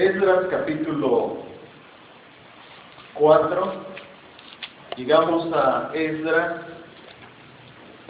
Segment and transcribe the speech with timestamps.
[0.00, 1.36] Esdras capítulo
[3.12, 3.72] 4.
[4.96, 6.62] Llegamos a Esdras,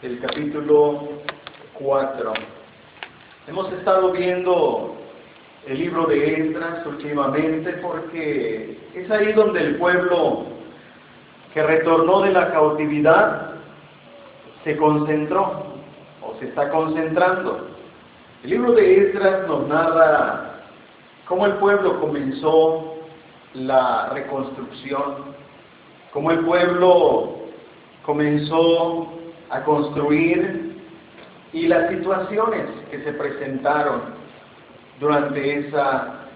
[0.03, 1.09] el capítulo
[1.73, 2.33] 4.
[3.49, 4.99] Hemos estado viendo
[5.67, 10.45] el libro de Esdras últimamente porque es ahí donde el pueblo
[11.53, 13.55] que retornó de la cautividad
[14.63, 15.65] se concentró
[16.23, 17.67] o se está concentrando.
[18.45, 20.40] El libro de Esdras nos narra
[21.31, 22.97] cómo el pueblo comenzó
[23.55, 25.27] la reconstrucción,
[26.13, 27.37] cómo el pueblo
[28.05, 29.13] comenzó
[29.49, 30.77] a construir
[31.53, 34.01] y las situaciones que se presentaron
[34.99, 36.27] durante esa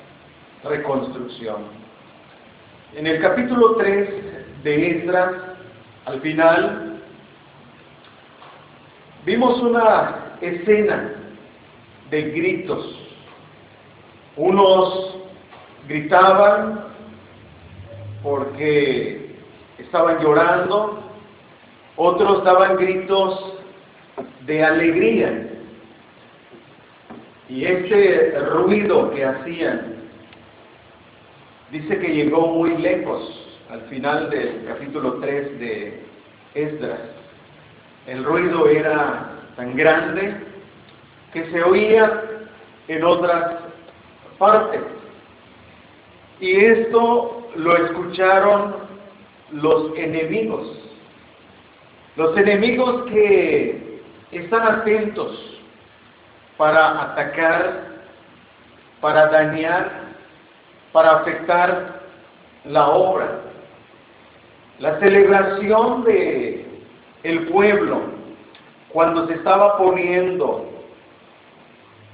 [0.62, 1.64] reconstrucción.
[2.94, 5.34] En el capítulo 3 de Esdras,
[6.04, 7.02] al final,
[9.26, 11.14] vimos una escena
[12.10, 13.03] de gritos
[14.36, 15.16] unos
[15.86, 16.84] gritaban
[18.22, 19.36] porque
[19.78, 21.02] estaban llorando,
[21.96, 23.54] otros daban gritos
[24.46, 25.50] de alegría.
[27.48, 29.94] Y ese ruido que hacían,
[31.70, 36.06] dice que llegó muy lejos al final del capítulo 3 de
[36.54, 37.00] Esdras.
[38.06, 40.34] El ruido era tan grande
[41.32, 42.22] que se oía
[42.88, 43.63] en otras
[46.40, 48.76] Y esto lo escucharon
[49.52, 50.66] los enemigos.
[52.16, 55.60] Los enemigos que están atentos
[56.56, 57.86] para atacar,
[59.00, 59.90] para dañar,
[60.92, 62.00] para afectar
[62.64, 63.40] la obra.
[64.78, 66.66] La celebración de
[67.22, 68.02] el pueblo
[68.90, 70.73] cuando se estaba poniendo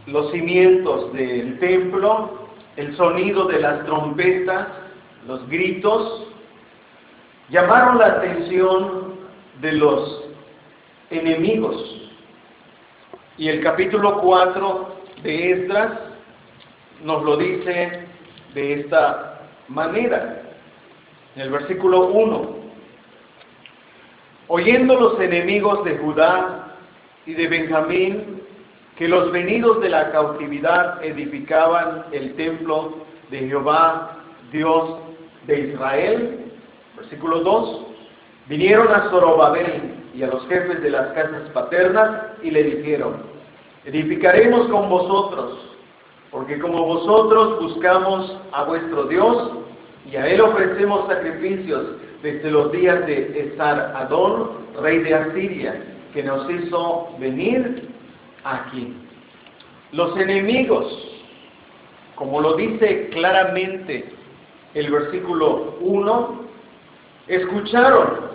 [0.07, 4.69] los cimientos del templo, el sonido de las trompetas,
[5.27, 6.27] los gritos,
[7.51, 9.15] llamaron la atención
[9.61, 10.25] de los
[11.11, 12.11] enemigos.
[13.37, 15.93] Y el capítulo 4 de Esdras
[17.03, 18.07] nos lo dice
[18.55, 20.43] de esta manera.
[21.37, 22.57] En el versículo 1,
[24.49, 26.77] oyendo los enemigos de Judá
[27.25, 28.43] y de Benjamín
[29.01, 32.99] que los venidos de la cautividad edificaban el templo
[33.31, 34.19] de Jehová,
[34.53, 34.99] Dios
[35.47, 36.53] de Israel.
[36.99, 37.87] Versículo 2.
[38.51, 43.23] Vinieron a Zorobabel y a los jefes de las casas paternas y le dijeron,
[43.87, 45.79] edificaremos con vosotros,
[46.31, 49.51] porque como vosotros buscamos a vuestro Dios
[50.13, 51.87] y a él ofrecemos sacrificios
[52.23, 57.99] desde los días de Esar Adón, rey de Asiria, que nos hizo venir
[58.45, 58.95] aquí.
[59.93, 60.87] Los enemigos,
[62.15, 64.13] como lo dice claramente
[64.75, 66.41] el versículo 1,
[67.29, 68.31] escucharon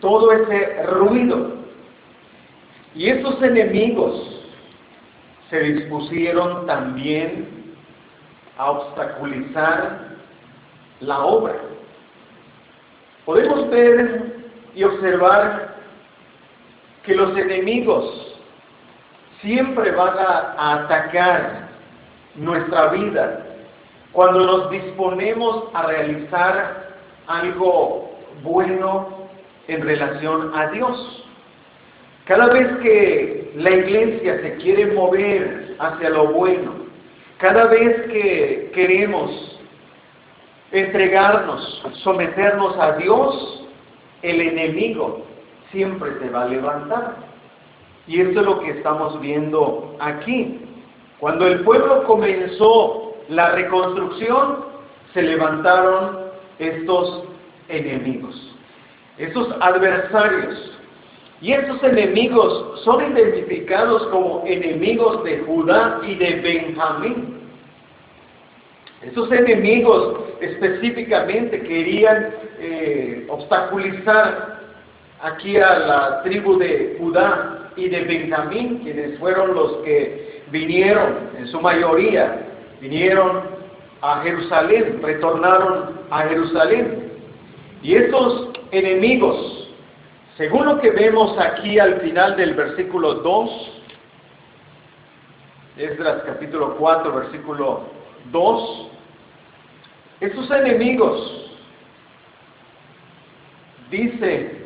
[0.00, 1.52] todo ese ruido.
[2.94, 4.44] Y esos enemigos
[5.48, 7.74] se dispusieron también
[8.58, 10.16] a obstaculizar
[11.00, 11.54] la obra.
[13.24, 14.44] Podemos ver
[14.74, 15.76] y observar
[17.04, 18.31] que los enemigos
[19.42, 21.68] siempre van a, atacar
[22.36, 23.44] nuestra vida
[24.12, 26.88] cuando nos disponemos a realizar
[27.26, 28.10] algo
[28.42, 29.28] bueno
[29.68, 31.24] en relación a Dios.
[32.24, 36.72] Cada vez que la iglesia se quiere mover hacia lo bueno,
[37.38, 39.60] cada vez que queremos
[40.70, 43.66] entregarnos, someternos a Dios,
[44.22, 45.26] el enemigo
[45.72, 47.31] siempre se va a levantar.
[48.06, 50.60] Y esto es lo que estamos viendo aquí.
[51.20, 54.64] Cuando el pueblo comenzó la reconstrucción,
[55.14, 56.18] se levantaron
[56.58, 57.24] estos
[57.68, 58.56] enemigos,
[59.18, 60.78] estos adversarios.
[61.40, 67.40] Y estos enemigos son identificados como enemigos de Judá y de Benjamín.
[69.02, 74.60] Estos enemigos específicamente querían eh, obstaculizar
[75.20, 81.46] aquí a la tribu de Judá y de Benjamín, quienes fueron los que vinieron, en
[81.48, 82.46] su mayoría,
[82.80, 83.42] vinieron
[84.00, 87.12] a Jerusalén, retornaron a Jerusalén.
[87.82, 89.68] Y estos enemigos,
[90.36, 93.82] según lo que vemos aquí al final del versículo 2,
[95.76, 97.86] Esdras capítulo 4, versículo
[98.30, 98.88] 2,
[100.20, 101.50] estos enemigos,
[103.90, 104.61] dice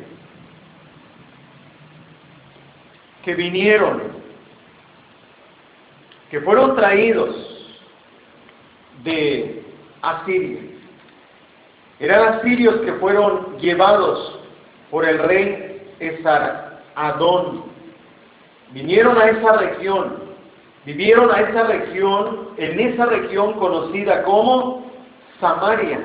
[3.27, 4.03] que vinieron,
[6.31, 7.35] que fueron traídos
[9.03, 9.65] de
[10.01, 10.61] Asiria.
[11.99, 14.39] Eran asirios que fueron llevados
[14.89, 17.65] por el rey Esar Adón.
[18.71, 20.23] Vinieron a esa región,
[20.85, 24.89] vivieron a esa región, en esa región conocida como
[25.41, 25.99] Samaria.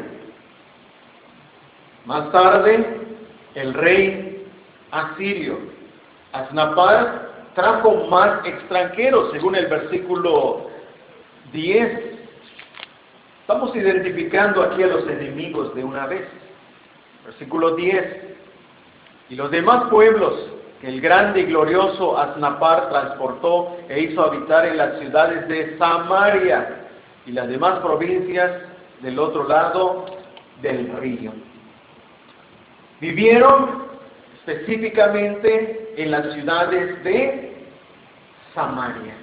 [2.04, 2.84] Más tarde,
[3.54, 4.44] el rey
[4.90, 5.81] asirio,
[6.32, 10.70] Asnapar, trajo más extranjeros, según el versículo
[11.52, 12.00] 10.
[13.42, 16.26] Estamos identificando aquí a los enemigos de una vez.
[17.26, 18.22] Versículo 10.
[19.28, 20.34] Y los demás pueblos
[20.80, 26.88] que el grande y glorioso Asnapar transportó e hizo habitar en las ciudades de Samaria
[27.24, 28.50] y las demás provincias
[29.00, 30.06] del otro lado
[30.60, 31.32] del río.
[33.00, 33.84] Vivieron
[34.38, 37.52] específicamente en las ciudades de
[38.54, 39.14] Samaria.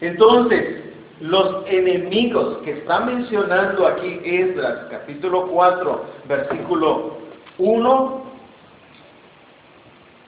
[0.00, 0.80] Entonces,
[1.20, 7.18] los enemigos que está mencionando aquí Esdras, capítulo 4, versículo
[7.58, 8.22] 1,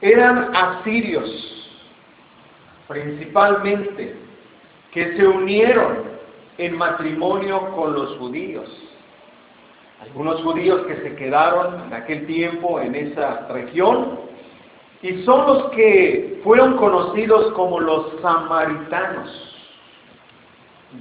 [0.02, 1.72] eran asirios,
[2.88, 4.16] principalmente,
[4.92, 6.12] que se unieron
[6.58, 8.68] en matrimonio con los judíos.
[10.02, 14.31] Algunos judíos que se quedaron en aquel tiempo en esa región
[15.02, 19.48] y son los que fueron conocidos como los samaritanos.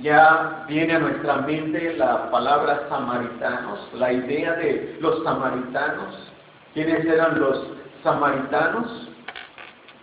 [0.02, 6.32] Ya viene a nuestra mente la palabra samaritanos, la idea de los samaritanos.
[6.74, 7.68] ¿Quiénes eran los
[8.02, 9.10] samaritanos?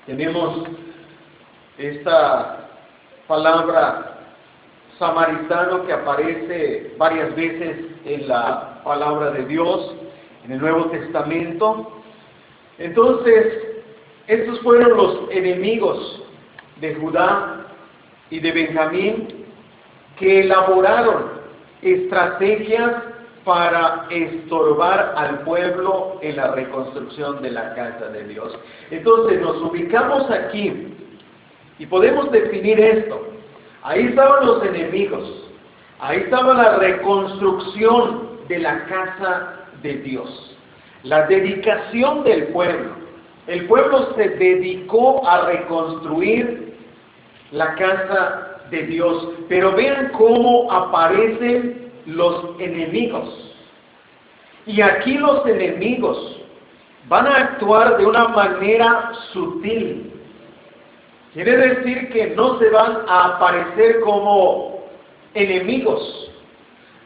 [0.07, 0.69] Tenemos
[1.79, 2.69] esta
[3.27, 4.15] palabra
[4.99, 9.95] samaritano que aparece varias veces en la palabra de Dios,
[10.45, 11.93] en el Nuevo Testamento.
[12.79, 13.68] Entonces,
[14.29, 16.23] estos fueron los enemigos
[16.81, 17.67] de Judá
[18.29, 19.47] y de Benjamín
[20.19, 21.39] que elaboraron
[21.81, 22.93] estrategias
[23.45, 28.59] para estorbar al pueblo en la reconstrucción de la casa de Dios.
[28.91, 30.95] Entonces nos ubicamos aquí
[31.79, 33.29] y podemos definir esto.
[33.83, 35.51] Ahí estaban los enemigos,
[36.01, 40.55] ahí estaba la reconstrucción de la casa de Dios,
[41.05, 42.98] la dedicación del pueblo.
[43.49, 46.75] El pueblo se dedicó a reconstruir
[47.51, 49.27] la casa de Dios.
[49.49, 53.55] Pero vean cómo aparecen los enemigos.
[54.67, 56.43] Y aquí los enemigos
[57.09, 60.13] van a actuar de una manera sutil.
[61.33, 64.85] Quiere decir que no se van a aparecer como
[65.33, 66.31] enemigos.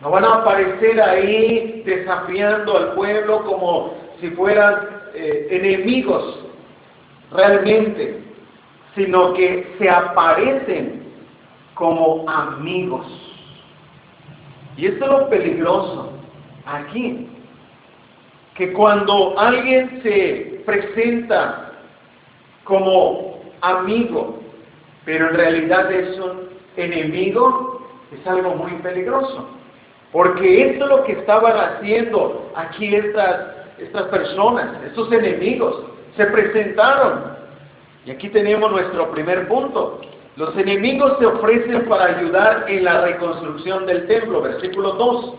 [0.00, 6.40] No van a aparecer ahí desafiando al pueblo como si fueran eh, enemigos
[7.32, 8.22] realmente,
[8.94, 11.02] sino que se aparecen
[11.74, 13.06] como amigos.
[14.76, 16.12] Y esto es lo peligroso
[16.66, 17.28] aquí,
[18.54, 21.72] que cuando alguien se presenta
[22.64, 24.38] como amigo,
[25.04, 29.48] pero en realidad es un enemigo, es algo muy peligroso.
[30.12, 35.82] Porque esto es lo que estaban haciendo aquí estas estas personas, estos enemigos,
[36.17, 37.32] se presentaron.
[38.05, 40.01] Y aquí tenemos nuestro primer punto.
[40.36, 45.34] Los enemigos se ofrecen para ayudar en la reconstrucción del templo, versículo 2.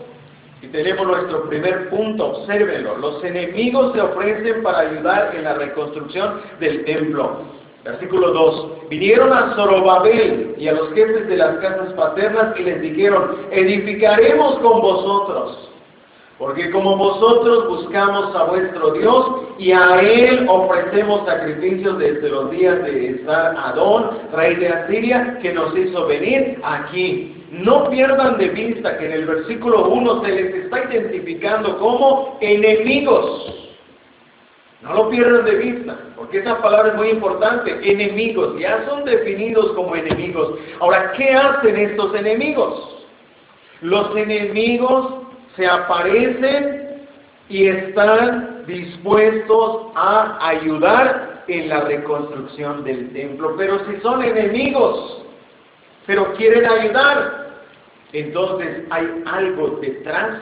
[0.62, 2.96] Y tenemos nuestro primer punto, obsérvenlo.
[2.98, 7.42] Los enemigos se ofrecen para ayudar en la reconstrucción del templo.
[7.84, 8.88] Versículo 2.
[8.88, 14.58] Vinieron a Zorobabel y a los jefes de las casas paternas y les dijeron, edificaremos
[14.60, 15.70] con vosotros
[16.38, 22.82] porque como vosotros buscamos a vuestro Dios y a Él ofrecemos sacrificios desde los días
[22.82, 27.44] de Esar Adón, rey de Asiria, que nos hizo venir aquí.
[27.52, 33.70] No pierdan de vista que en el versículo 1 se les está identificando como enemigos.
[34.82, 37.78] No lo pierdan de vista, porque esa palabra es muy importante.
[37.90, 40.58] Enemigos, ya son definidos como enemigos.
[40.80, 43.06] Ahora, ¿qué hacen estos enemigos?
[43.80, 45.23] Los enemigos
[45.56, 47.06] se aparecen
[47.48, 53.54] y están dispuestos a ayudar en la reconstrucción del templo.
[53.56, 55.24] Pero si son enemigos,
[56.06, 57.50] pero quieren ayudar,
[58.12, 60.38] entonces hay algo detrás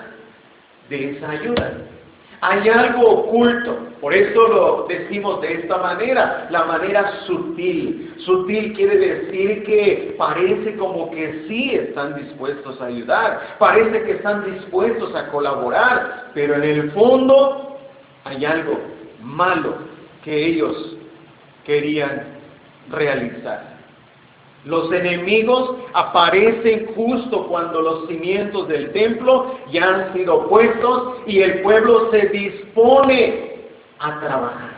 [0.89, 1.73] de esa ayuda.
[2.45, 8.13] Hay algo oculto, por eso lo decimos de esta manera, la manera sutil.
[8.19, 14.45] Sutil quiere decir que parece como que sí están dispuestos a ayudar, parece que están
[14.53, 17.79] dispuestos a colaborar, pero en el fondo
[18.25, 18.77] hay algo
[19.21, 19.77] malo
[20.25, 20.97] que ellos
[21.65, 22.25] querían
[22.91, 23.72] realizar.
[24.65, 31.63] Los enemigos aparecen justo cuando los cimientos del templo ya han sido puestos y el
[31.63, 33.57] pueblo se dispone
[33.99, 34.73] a trabajar.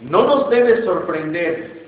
[0.00, 1.86] No nos debe sorprender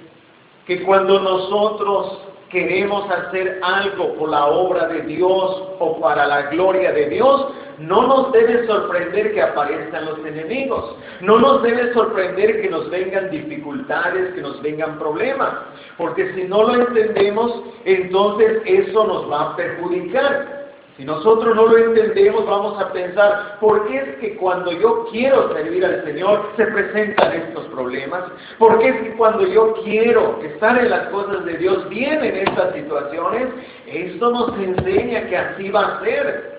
[0.66, 6.92] que cuando nosotros queremos hacer algo por la obra de Dios o para la gloria
[6.92, 12.70] de Dios, no nos debe sorprender que aparezcan los enemigos, no nos debe sorprender que
[12.70, 15.52] nos vengan dificultades, que nos vengan problemas,
[15.96, 20.58] porque si no lo entendemos, entonces eso nos va a perjudicar.
[20.98, 25.52] Si nosotros no lo entendemos, vamos a pensar, ¿por qué es que cuando yo quiero
[25.52, 28.24] servir al Señor se presentan estos problemas?
[28.58, 32.74] ¿Por qué es que cuando yo quiero estar en las cosas de Dios vienen estas
[32.74, 33.46] situaciones?
[33.86, 36.57] Esto nos enseña que así va a ser.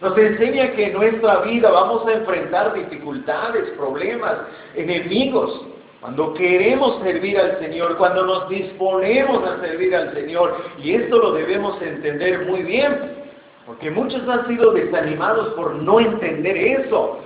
[0.00, 4.34] Nos enseña que en nuestra vida vamos a enfrentar dificultades, problemas,
[4.74, 5.66] enemigos.
[6.00, 11.32] Cuando queremos servir al Señor, cuando nos disponemos a servir al Señor, y esto lo
[11.32, 13.24] debemos entender muy bien,
[13.66, 17.20] porque muchos han sido desanimados por no entender eso.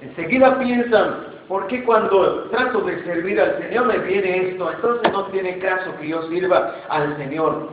[0.00, 4.70] Enseguida piensan, ¿por qué cuando trato de servir al Señor me viene esto?
[4.70, 7.70] Entonces no tiene caso que yo sirva al Señor.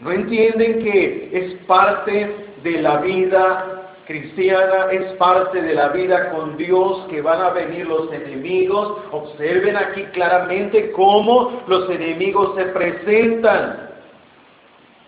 [0.00, 2.30] No entienden que es parte
[2.62, 3.75] de la vida
[4.06, 8.98] cristiana, es parte de la vida con Dios, que van a venir los enemigos.
[9.10, 13.90] Observen aquí claramente cómo los enemigos se presentan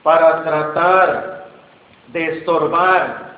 [0.02, 1.48] para tratar
[2.08, 3.28] de estorbar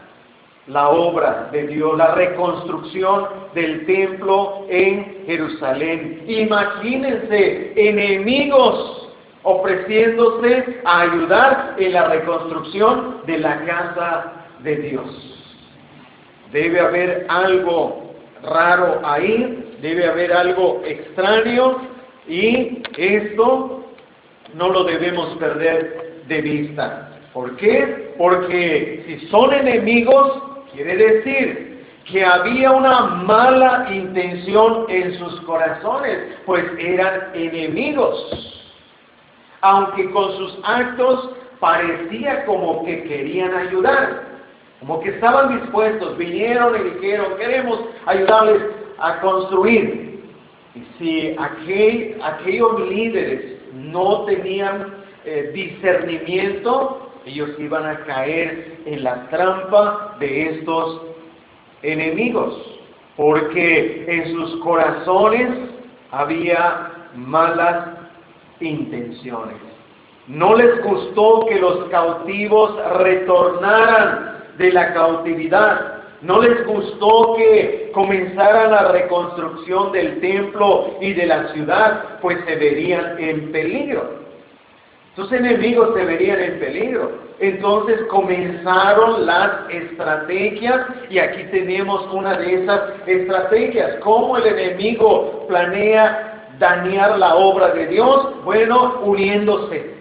[0.67, 6.25] la obra de Dios, la reconstrucción del templo en Jerusalén.
[6.29, 9.09] Imagínense enemigos
[9.43, 15.29] ofreciéndose a ayudar en la reconstrucción de la casa de Dios.
[16.52, 21.78] Debe haber algo raro ahí, debe haber algo extraño
[22.26, 23.85] y esto
[24.54, 27.11] no lo debemos perder de vista.
[27.33, 28.14] ¿Por qué?
[28.19, 30.42] Porque si son enemigos,
[30.73, 31.71] quiere decir
[32.11, 38.57] que había una mala intención en sus corazones, pues eran enemigos.
[39.61, 41.30] Aunque con sus actos
[41.61, 44.29] parecía como que querían ayudar,
[44.80, 48.62] como que estaban dispuestos, vinieron y dijeron, queremos ayudarles
[48.99, 50.25] a construir.
[50.75, 54.94] Y si aquellos líderes no tenían
[55.26, 61.02] eh, discernimiento, ellos iban a caer en la trampa de estos
[61.82, 62.80] enemigos,
[63.16, 65.50] porque en sus corazones
[66.10, 67.87] había malas
[68.60, 69.56] intenciones.
[70.26, 74.29] No les gustó que los cautivos retornaran
[74.61, 75.95] de la cautividad.
[76.23, 82.57] No les gustó que comenzaran la reconstrucción del templo y de la ciudad, pues se
[82.57, 84.21] verían en peligro.
[85.17, 87.11] Sus enemigos se verían en peligro.
[87.40, 93.97] Entonces comenzaron las estrategias y aquí tenemos una de esas estrategias.
[94.02, 98.45] ¿Cómo el enemigo planea dañar la obra de Dios?
[98.45, 99.95] Bueno, uniéndose.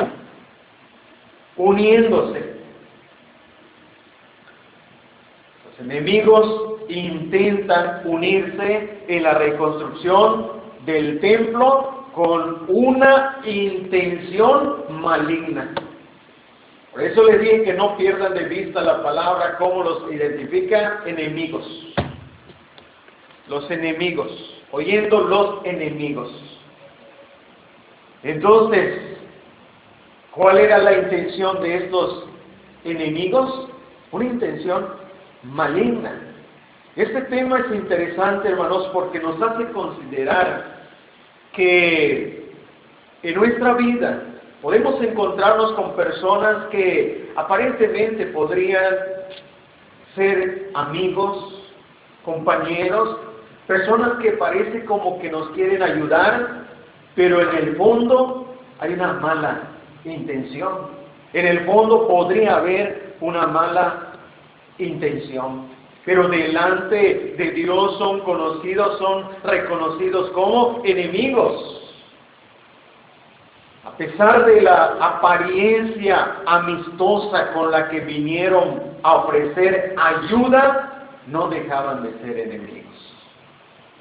[1.56, 2.49] Uniéndose.
[5.79, 10.51] Enemigos intentan unirse en la reconstrucción
[10.86, 15.74] del templo con una intención maligna.
[16.91, 21.65] Por eso les dije que no pierdan de vista la palabra, cómo los identifica enemigos.
[23.48, 24.29] Los enemigos,
[24.71, 26.29] oyendo los enemigos.
[28.24, 29.17] Entonces,
[30.31, 32.25] ¿cuál era la intención de estos
[32.83, 33.69] enemigos?
[34.12, 34.99] Una intención
[35.43, 36.13] maligna.
[36.96, 40.79] Este tema es interesante, hermanos, porque nos hace considerar
[41.53, 42.51] que
[43.24, 44.24] en nuestra vida
[44.62, 48.96] podemos encontrarnos con personas que aparentemente podrían
[50.15, 51.63] ser amigos,
[52.25, 53.17] compañeros,
[53.67, 56.65] personas que parece como que nos quieren ayudar,
[57.15, 59.62] pero en el fondo hay una mala
[60.03, 61.00] intención.
[61.34, 64.09] En el fondo podría haber una mala
[64.79, 71.75] intención pero delante de Dios son conocidos, son reconocidos como enemigos.
[73.86, 82.01] A pesar de la apariencia amistosa con la que vinieron a ofrecer ayuda, no dejaban
[82.01, 83.15] de ser enemigos.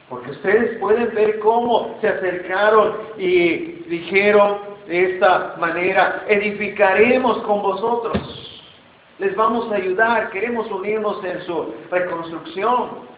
[0.08, 4.56] Porque ustedes pueden ver cómo se acercaron y dijeron
[4.86, 8.47] de esta manera, edificaremos con vosotros
[9.18, 13.08] les vamos a ayudar, queremos unirnos en su reconstrucción.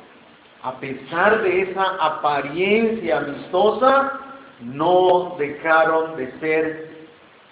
[0.62, 4.20] A pesar de esa apariencia amistosa,
[4.60, 6.90] no dejaron de ser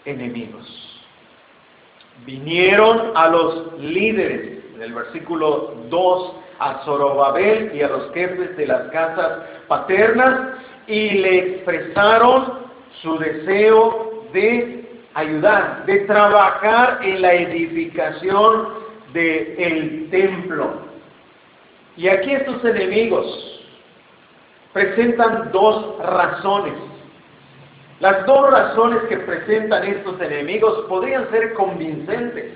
[0.05, 0.67] enemigos.
[2.25, 8.67] Vinieron a los líderes, en el versículo 2, a Zorobabel y a los jefes de
[8.67, 12.67] las casas paternas y le expresaron
[13.03, 14.78] su deseo de
[15.19, 18.69] ayudar, de trabajar en la edificación
[19.13, 20.83] del templo.
[21.97, 23.27] Y aquí estos enemigos
[24.73, 26.75] presentan dos razones.
[27.99, 32.55] Las dos razones que presentan estos enemigos podrían ser convincentes.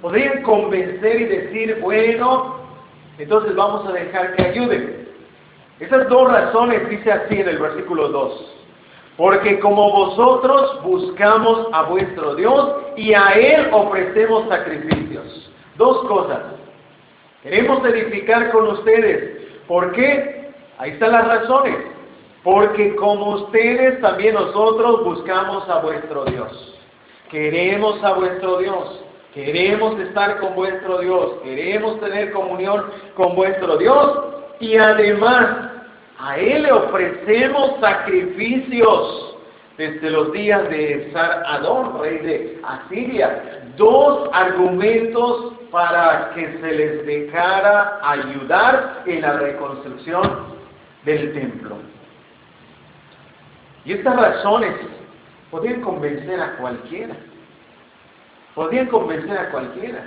[0.00, 2.60] Podrían convencer y decir, bueno,
[3.18, 5.08] entonces vamos a dejar que ayuden.
[5.80, 8.59] Esas dos razones dice así en el versículo 2.
[9.20, 15.52] Porque como vosotros buscamos a vuestro Dios y a Él ofrecemos sacrificios.
[15.76, 16.40] Dos cosas.
[17.42, 19.46] Queremos edificar con ustedes.
[19.68, 20.48] ¿Por qué?
[20.78, 21.76] Ahí están las razones.
[22.42, 26.80] Porque como ustedes, también nosotros buscamos a vuestro Dios.
[27.30, 29.04] Queremos a vuestro Dios.
[29.34, 31.32] Queremos estar con vuestro Dios.
[31.44, 32.86] Queremos tener comunión
[33.16, 34.18] con vuestro Dios.
[34.60, 35.69] Y además,
[36.22, 39.36] a Él le ofrecemos sacrificios
[39.76, 43.62] desde los días de Sar Adón, rey de Asiria.
[43.76, 50.22] Dos argumentos para que se les dejara ayudar en la reconstrucción
[51.04, 51.76] del templo.
[53.86, 54.74] Y estas razones
[55.50, 57.14] podían convencer a cualquiera.
[58.54, 60.04] Podían convencer a cualquiera.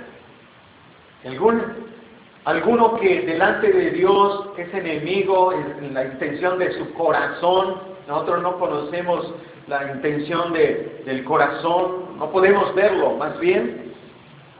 [2.44, 7.80] Alguno que delante de Dios es enemigo en la intención de su corazón.
[8.06, 9.34] Nosotros no conocemos
[9.66, 13.92] la intención del corazón, no podemos verlo, más bien.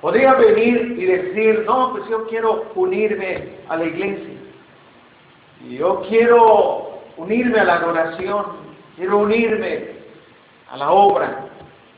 [0.00, 4.34] Podría venir y decir, no, pues yo quiero unirme a la iglesia.
[5.70, 8.44] Yo quiero unirme a la adoración.
[8.96, 9.88] Quiero unirme
[10.70, 11.46] a la obra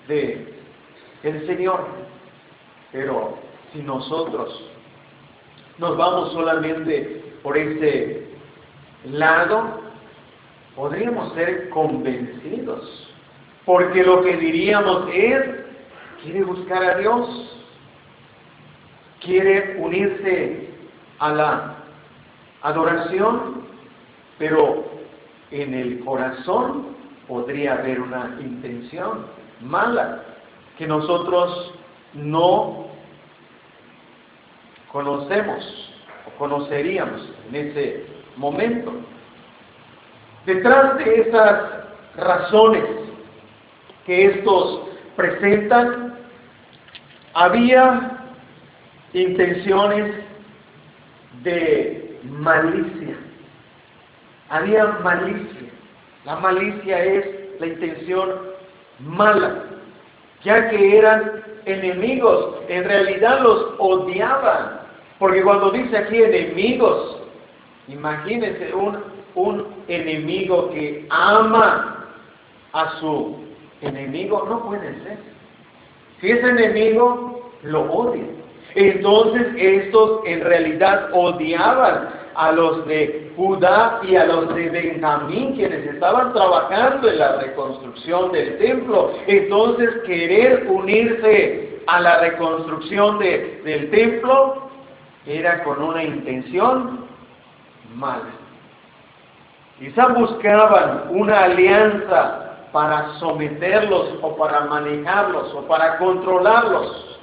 [0.09, 0.55] de
[1.47, 1.85] Señor.
[2.93, 3.35] Pero
[3.73, 4.71] si nosotros
[5.79, 8.27] nos vamos solamente por ese
[9.05, 9.81] lado,
[10.75, 13.09] podríamos ser convencidos.
[13.65, 15.43] Porque lo que diríamos es,
[16.23, 17.59] quiere buscar a Dios,
[19.21, 20.71] quiere unirse
[21.19, 21.75] a la
[22.63, 23.67] adoración,
[24.39, 24.85] pero
[25.51, 26.97] en el corazón
[27.29, 29.27] podría haber una intención
[29.61, 30.23] mala
[30.79, 31.75] que nosotros
[32.15, 32.86] no
[34.97, 35.93] conocemos
[36.27, 38.07] o conoceríamos en ese
[38.37, 38.93] momento.
[40.47, 41.61] Detrás de esas
[42.17, 42.85] razones
[44.07, 46.15] que estos presentan,
[47.35, 48.23] había
[49.13, 50.15] intenciones
[51.43, 53.17] de malicia
[54.49, 55.69] había malicia.
[56.25, 57.27] La malicia es
[57.61, 58.31] la intención
[59.01, 59.65] mala,
[60.43, 64.86] ya que eran enemigos, en realidad los odiaban,
[65.19, 67.19] porque cuando dice aquí enemigos,
[67.89, 68.99] imagínense un,
[69.35, 72.07] un enemigo que ama
[72.73, 73.37] a su
[73.81, 75.19] enemigo, no puede ser.
[76.21, 78.25] Si es enemigo, lo odia.
[78.75, 85.87] Entonces estos en realidad odiaban a los de Judá y a los de Benjamín, quienes
[85.87, 89.13] estaban trabajando en la reconstrucción del templo.
[89.27, 94.66] Entonces, querer unirse a la reconstrucción del templo
[95.27, 97.07] era con una intención
[97.95, 98.31] mala.
[99.79, 107.19] Quizá buscaban una alianza para someterlos o para manejarlos o para controlarlos.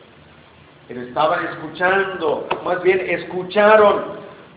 [0.87, 4.03] Pero estaban escuchando, más bien escucharon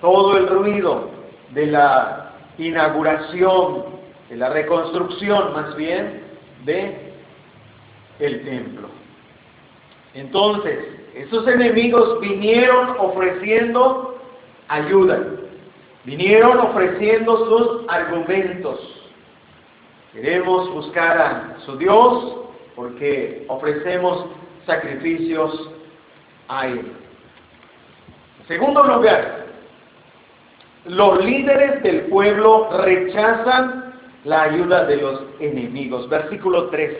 [0.00, 1.10] todo el ruido
[1.50, 3.84] de la inauguración,
[4.28, 6.22] de la reconstrucción más bien,
[6.64, 7.12] de
[8.18, 8.88] el templo.
[10.14, 14.18] Entonces, esos enemigos vinieron ofreciendo
[14.68, 15.18] ayuda,
[16.04, 18.78] vinieron ofreciendo sus argumentos.
[20.12, 22.36] Queremos buscar a su Dios
[22.74, 24.26] porque ofrecemos
[24.66, 25.70] sacrificios
[26.48, 26.92] a Él.
[28.46, 29.46] Segundo lugar,
[30.84, 36.10] los líderes del pueblo rechazan la ayuda de los enemigos.
[36.10, 36.98] Versículo 3.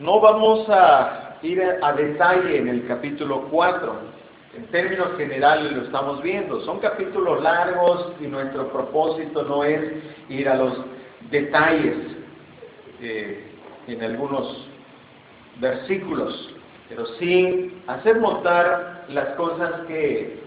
[0.00, 4.16] No vamos a ir a detalle en el capítulo 4.
[4.56, 6.60] En términos generales lo estamos viendo.
[6.62, 9.80] Son capítulos largos y nuestro propósito no es
[10.28, 10.78] ir a los
[11.30, 11.96] detalles
[13.00, 13.44] eh,
[13.86, 14.68] en algunos
[15.60, 16.54] versículos,
[16.88, 20.40] pero sí hacer notar las cosas que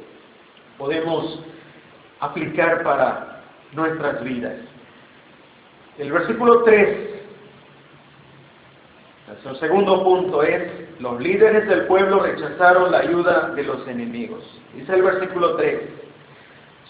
[0.78, 1.42] podemos
[2.20, 4.56] aplicar para nuestras vidas.
[5.98, 7.09] El versículo 3,
[9.44, 14.44] nuestro segundo punto es, los líderes del pueblo rechazaron la ayuda de los enemigos.
[14.76, 15.80] Dice el versículo 3,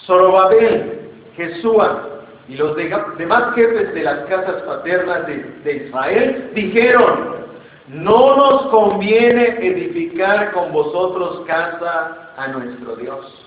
[0.05, 7.35] Zorobabel, Jesúa y los demás jefes de las casas paternas de, de Israel dijeron,
[7.87, 13.45] no nos conviene edificar con vosotros casa a nuestro Dios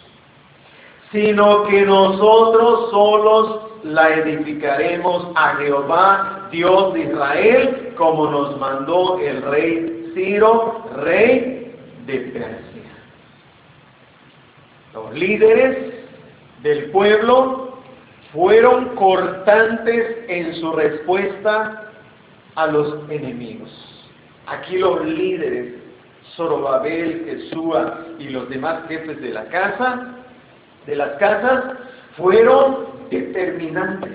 [1.12, 9.42] sino que nosotros solos la edificaremos a Jehová, Dios de Israel, como nos mandó el
[9.42, 11.74] rey Ciro, rey
[12.06, 12.82] de Persia.
[14.94, 15.94] Los líderes
[16.62, 17.78] del pueblo
[18.32, 21.90] fueron cortantes en su respuesta
[22.54, 23.70] a los enemigos.
[24.46, 25.74] Aquí los líderes,
[26.36, 30.14] Zorobabel, Jesúa y los demás jefes de la casa,
[30.86, 31.76] de las casas
[32.16, 34.12] fueron determinantes,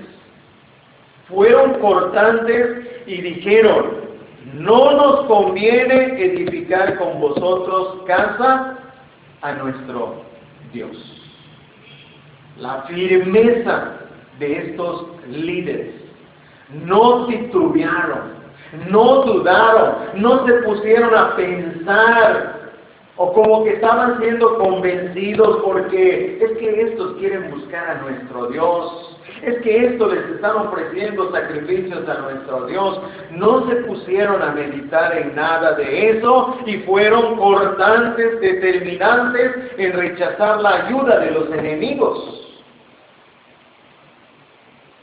[1.27, 4.07] fueron cortantes y dijeron,
[4.53, 8.77] no nos conviene edificar con vosotros casa
[9.41, 10.23] a nuestro
[10.71, 10.97] Dios.
[12.57, 13.99] La firmeza
[14.39, 15.95] de estos líderes
[16.85, 18.37] no titubearon,
[18.89, 22.56] no dudaron, no se pusieron a pensar
[23.17, 29.17] o como que estaban siendo convencidos porque es que estos quieren buscar a nuestro Dios,
[29.41, 33.01] es que estos les están ofreciendo sacrificios a nuestro Dios.
[33.31, 40.61] No se pusieron a meditar en nada de eso y fueron cortantes, determinantes en rechazar
[40.61, 42.59] la ayuda de los enemigos.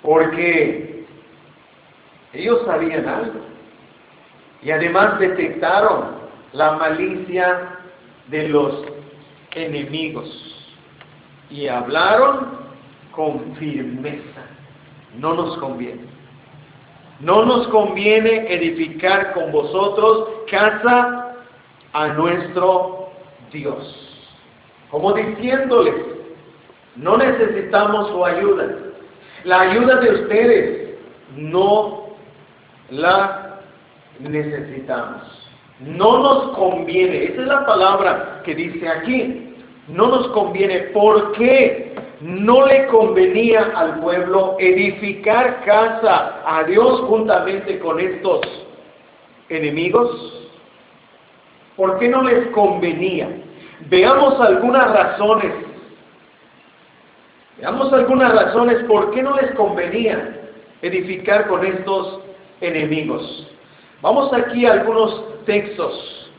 [0.02, 1.04] Porque
[2.32, 3.40] ellos sabían algo
[4.62, 7.80] y además detectaron la malicia
[8.28, 8.84] de los
[9.52, 10.28] enemigos
[11.50, 12.64] y hablaron
[13.12, 14.42] con firmeza.
[15.18, 16.02] No nos conviene.
[17.20, 21.36] No nos conviene edificar con vosotros casa
[21.92, 23.10] a nuestro
[23.52, 24.04] Dios.
[24.90, 25.94] Como diciéndoles,
[26.96, 28.68] no necesitamos su ayuda.
[29.44, 30.98] La ayuda de ustedes
[31.36, 32.16] no
[32.90, 33.60] la
[34.18, 35.33] necesitamos.
[35.80, 39.54] No nos conviene, esa es la palabra que dice aquí,
[39.88, 40.78] no nos conviene.
[40.92, 41.94] ¿Por qué?
[42.20, 48.40] No le convenía al pueblo edificar casa a Dios juntamente con estos
[49.48, 50.48] enemigos.
[51.76, 53.28] ¿Por qué no les convenía?
[53.88, 55.52] Veamos algunas razones.
[57.58, 60.40] Veamos algunas razones por qué no les convenía
[60.82, 62.20] edificar con estos
[62.60, 63.48] enemigos.
[64.00, 66.30] Vamos aquí a algunos textos.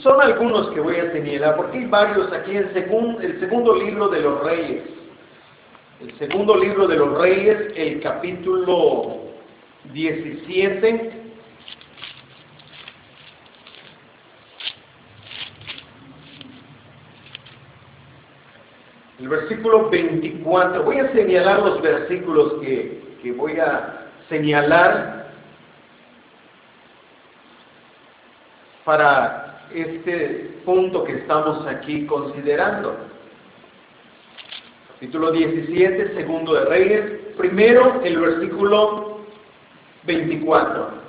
[0.00, 4.20] Son algunos que voy a señalar, porque hay varios aquí en el segundo libro de
[4.20, 4.82] los reyes.
[6.00, 9.18] El segundo libro de los reyes, el capítulo
[9.92, 11.12] 17.
[19.20, 20.82] El versículo 24.
[20.82, 25.21] Voy a señalar los versículos que, que voy a señalar
[28.84, 32.96] para este punto que estamos aquí considerando.
[34.94, 39.20] Capítulo 17, segundo de Reyes, primero el versículo
[40.04, 41.02] 24.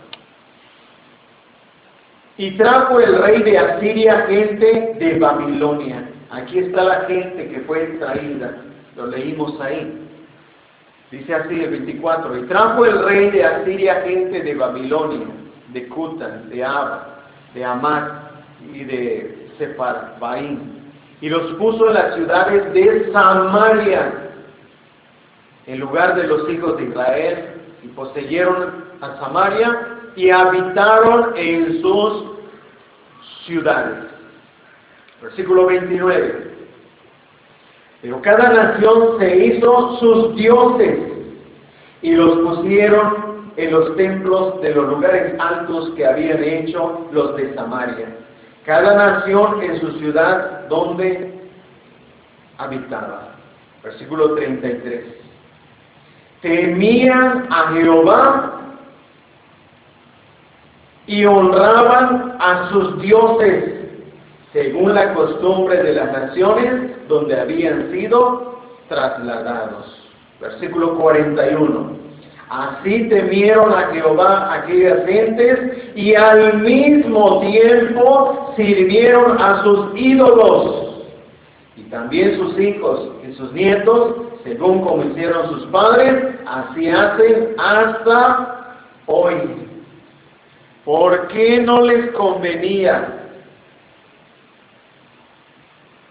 [2.37, 6.09] Y trajo el rey de Asiria gente de Babilonia.
[6.31, 8.57] Aquí está la gente que fue traída.
[8.95, 9.99] Lo leímos ahí.
[11.11, 12.39] Dice así el 24.
[12.39, 15.27] Y trajo el rey de Asiria gente de Babilonia,
[15.67, 17.12] de Cutan, de Abba,
[17.53, 18.31] de Amar
[18.73, 20.59] y de Sefarbaim,
[21.21, 24.31] y los puso en las ciudades de Samaria,
[25.67, 27.49] en lugar de los hijos de Israel,
[27.83, 32.25] y poseyeron a Samaria y habitaron en sus
[33.45, 34.05] ciudades.
[35.21, 36.53] Versículo 29.
[38.01, 40.99] Pero cada nación se hizo sus dioses
[42.01, 43.22] y los pusieron
[43.57, 48.07] en los templos de los lugares altos que habían hecho los de Samaria,
[48.65, 51.33] cada nación en su ciudad donde
[52.57, 53.29] habitaba.
[53.83, 55.05] Versículo 33.
[56.41, 58.61] Temían a Jehová
[61.05, 63.65] y honraban a sus dioses,
[64.53, 69.99] según la costumbre de las naciones donde habían sido trasladados.
[70.39, 72.03] Versículo 41.
[72.49, 75.59] Así temieron a Jehová aquellas gentes
[75.95, 81.05] y al mismo tiempo sirvieron a sus ídolos.
[81.75, 88.75] Y también sus hijos y sus nietos según como hicieron sus padres, así hacen hasta
[89.05, 89.35] hoy.
[90.83, 93.21] ¿Por qué no les convenía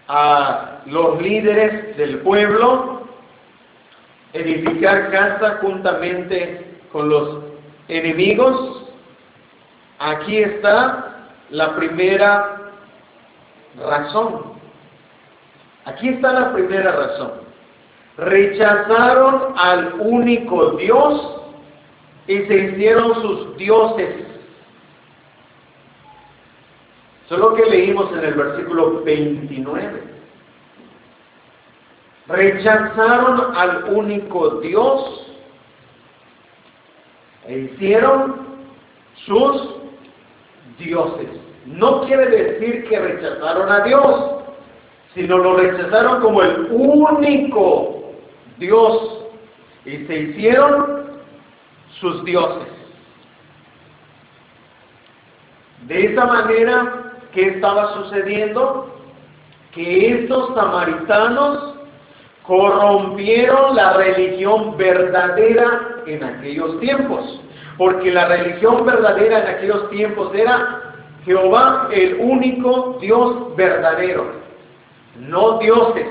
[0.07, 3.02] a los líderes del pueblo
[4.33, 7.43] edificar casa juntamente con los
[7.87, 8.83] enemigos?
[9.99, 12.71] Aquí está la primera
[13.79, 14.53] razón.
[15.85, 17.31] Aquí está la primera razón.
[18.17, 21.41] Rechazaron al único Dios
[22.27, 24.15] y se hicieron sus dioses.
[27.25, 30.12] Eso es lo que leímos en el versículo 29.
[32.27, 35.27] Rechazaron al único Dios
[37.45, 38.47] e hicieron
[39.25, 39.75] sus
[40.77, 41.29] dioses.
[41.65, 44.31] No quiere decir que rechazaron a Dios,
[45.13, 48.13] sino lo rechazaron como el único
[48.57, 49.25] Dios
[49.85, 51.21] y se hicieron
[51.99, 52.67] sus dioses.
[55.87, 58.89] De esa manera, ¿qué estaba sucediendo?
[59.73, 61.72] Que estos samaritanos
[62.45, 67.41] corrompieron la religión verdadera en aquellos tiempos.
[67.77, 70.93] Porque la religión verdadera en aquellos tiempos era
[71.25, 74.43] Jehová el único Dios verdadero
[75.15, 76.07] no dioses,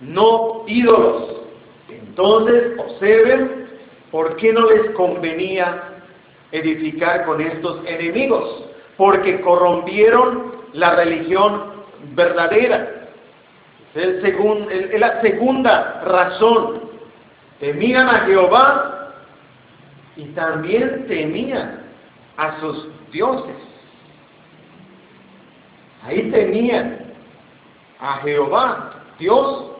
[0.00, 1.42] no ídolos.
[1.88, 3.68] Entonces, observen
[4.10, 5.82] por qué no les convenía
[6.52, 8.64] edificar con estos enemigos,
[8.96, 12.93] porque corrompieron la religión verdadera.
[13.94, 16.90] Es, es la segunda razón.
[17.60, 19.14] Temían a Jehová
[20.16, 21.84] y también temían
[22.36, 23.56] a sus dioses.
[26.02, 27.14] Ahí tenían
[28.00, 29.70] a Jehová, Dios,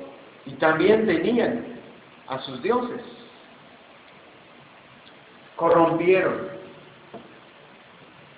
[0.46, 1.64] y también tenían
[2.28, 3.00] a sus dioses.
[5.56, 6.48] Corrompieron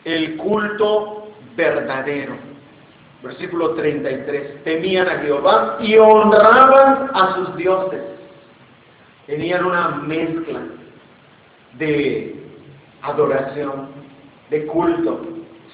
[0.05, 2.37] el culto verdadero.
[3.27, 4.63] Versículo 33.
[4.63, 8.01] Temían a Jehová y honraban a sus dioses.
[9.27, 10.61] Tenían una mezcla
[11.73, 12.37] de
[13.03, 13.89] adoración,
[14.51, 15.21] de culto.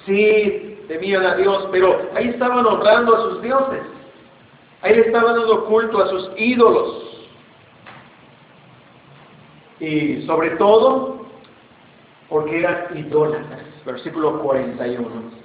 [0.05, 3.81] Sí, temían a Dios, pero ahí estaban honrando a sus dioses.
[4.81, 7.27] Ahí le estaban dando culto a sus ídolos.
[9.79, 11.27] Y sobre todo,
[12.29, 13.61] porque eran idólatras.
[13.85, 15.42] Versículo 41.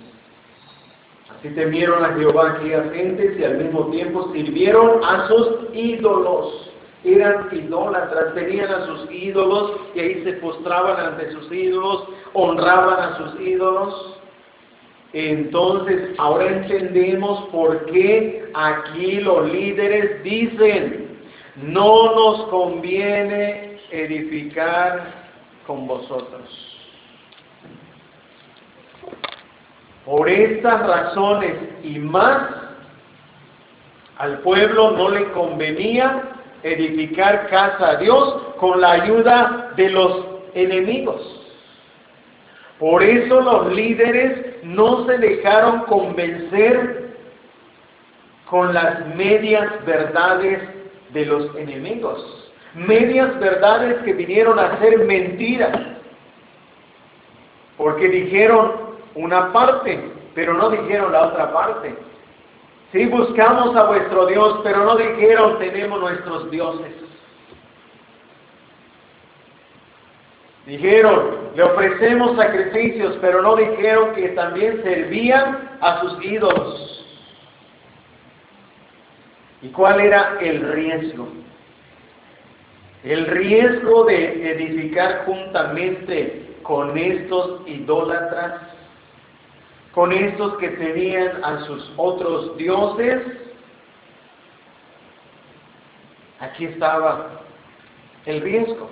[1.39, 6.71] Así temieron a Jehová aquellas gentes y al mismo tiempo sirvieron a sus ídolos.
[7.05, 13.17] Eran idólatras, tenían a sus ídolos y ahí se postraban ante sus ídolos, honraban a
[13.19, 14.19] sus ídolos.
[15.13, 21.21] Entonces, ahora entendemos por qué aquí los líderes dicen,
[21.57, 25.29] no nos conviene edificar
[25.67, 26.68] con vosotros.
[30.09, 32.49] Por estas razones y más,
[34.17, 36.23] al pueblo no le convenía
[36.63, 41.21] edificar casa a Dios con la ayuda de los enemigos.
[42.79, 47.11] Por eso los líderes no se dejaron convencer
[48.49, 50.63] con las medias verdades
[51.11, 52.51] de los enemigos.
[52.75, 55.79] Medias verdades que vinieron a ser mentiras.
[57.77, 58.88] Porque dijeron
[59.19, 61.95] una parte, pero no dijeron la otra parte.
[62.93, 66.95] Sí buscamos a vuestro Dios, pero no dijeron tenemos nuestros dioses.
[70.67, 77.07] Dijeron, le ofrecemos sacrificios, pero no dijeron que también servían a sus ídolos.
[79.63, 81.29] ¿Y cuál era el riesgo?
[83.03, 88.78] El riesgo de edificar juntamente con estos idólatras,
[89.99, 93.21] con estos que tenían a sus otros dioses.
[96.39, 97.31] Aquí estaba
[98.25, 98.89] el riesgo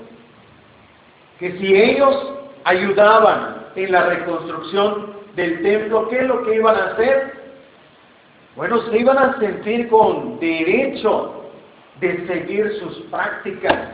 [1.38, 2.32] que si ellos
[2.64, 7.34] ayudaban en la reconstrucción del templo, ¿qué es lo que iban a hacer?
[8.56, 11.52] Bueno, se iban a sentir con derecho
[12.00, 13.90] de seguir sus prácticas.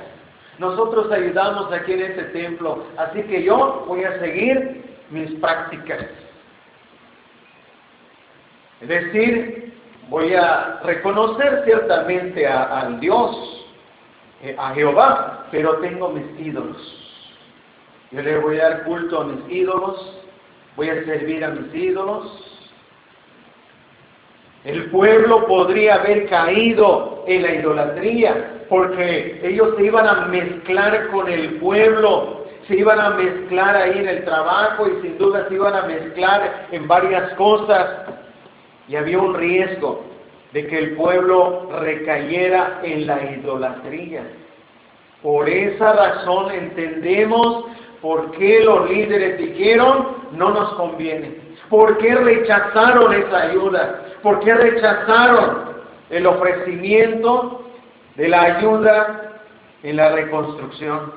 [0.58, 6.06] Nosotros ayudamos aquí en este templo, así que yo voy a seguir mis prácticas.
[8.82, 9.74] Es decir,
[10.08, 13.64] voy a reconocer ciertamente al Dios,
[14.42, 16.76] eh, a Jehová, pero tengo mis ídolos.
[18.10, 20.20] Yo le voy a dar culto a mis ídolos,
[20.74, 22.68] voy a servir a mis ídolos.
[24.64, 31.28] El pueblo podría haber caído en la idolatría, porque ellos se iban a mezclar con
[31.28, 35.74] el pueblo, se iban a mezclar ahí en el trabajo y sin duda se iban
[35.74, 38.21] a mezclar en varias cosas.
[38.88, 40.04] Y había un riesgo
[40.52, 44.22] de que el pueblo recayera en la idolatría.
[45.22, 47.64] Por esa razón entendemos
[48.00, 51.36] por qué los líderes dijeron no nos conviene.
[51.70, 54.02] ¿Por qué rechazaron esa ayuda?
[54.22, 55.72] ¿Por qué rechazaron
[56.10, 57.62] el ofrecimiento
[58.16, 59.40] de la ayuda
[59.82, 61.12] en la reconstrucción?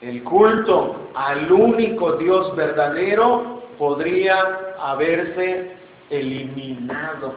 [0.00, 5.72] El culto al único Dios verdadero podría haberse
[6.10, 7.34] eliminado.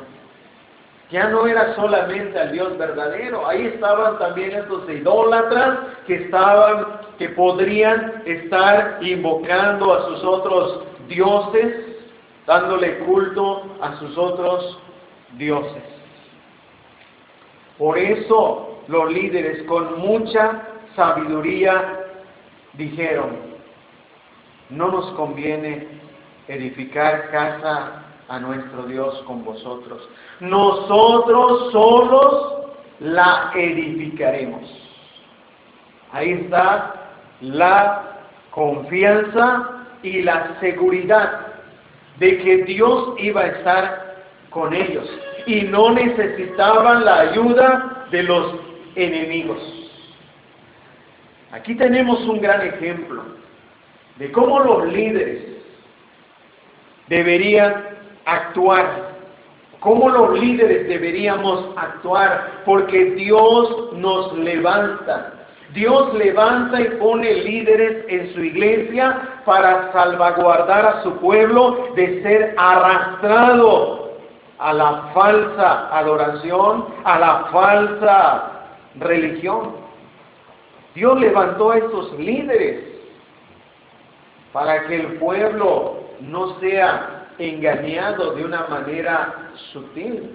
[1.10, 7.30] Ya no era solamente al Dios verdadero, ahí estaban también estos idólatras que estaban, que
[7.30, 11.76] podrían estar invocando a sus otros dioses,
[12.46, 14.80] dándole culto a sus otros
[15.38, 15.84] dioses.
[17.78, 20.64] Por eso los líderes con mucha
[20.96, 22.00] sabiduría
[22.74, 23.38] dijeron,
[24.70, 25.88] no nos conviene
[26.48, 30.08] edificar casa a nuestro Dios con vosotros.
[30.40, 32.58] Nosotros solos
[33.00, 34.64] la edificaremos.
[36.12, 36.96] Ahí está
[37.42, 38.20] la
[38.52, 41.48] confianza y la seguridad
[42.20, 44.16] de que Dios iba a estar
[44.50, 45.08] con ellos
[45.46, 48.56] y no necesitaban la ayuda de los
[48.96, 49.60] enemigos.
[51.52, 53.24] Aquí tenemos un gran ejemplo
[54.18, 55.58] de cómo los líderes
[57.08, 57.86] deberían
[58.26, 59.16] actuar,
[59.80, 65.34] cómo los líderes deberíamos actuar, porque Dios nos levanta.
[65.74, 72.56] Dios levanta y pone líderes en su iglesia para salvaguardar a su pueblo de ser
[72.58, 74.12] arrastrado
[74.60, 78.52] a la falsa adoración, a la falsa
[78.96, 79.76] religión.
[80.96, 82.84] Dios levantó a estos líderes
[84.52, 90.32] para que el pueblo no sea engañado de una manera sutil.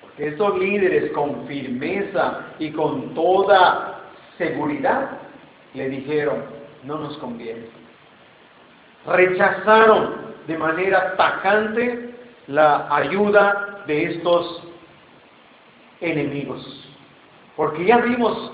[0.00, 4.00] Porque estos líderes con firmeza y con toda
[4.36, 5.10] seguridad
[5.74, 6.44] le dijeron,
[6.84, 7.66] no nos conviene.
[9.06, 12.14] Rechazaron de manera tajante
[12.46, 14.62] la ayuda de estos
[16.00, 16.88] enemigos.
[17.56, 18.52] Porque ya vimos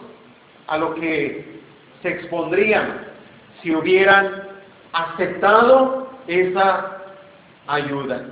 [0.67, 1.61] a lo que
[2.03, 3.07] se expondrían
[3.63, 4.54] si hubieran
[4.95, 6.99] aceptado esa
[7.67, 8.27] ayuda.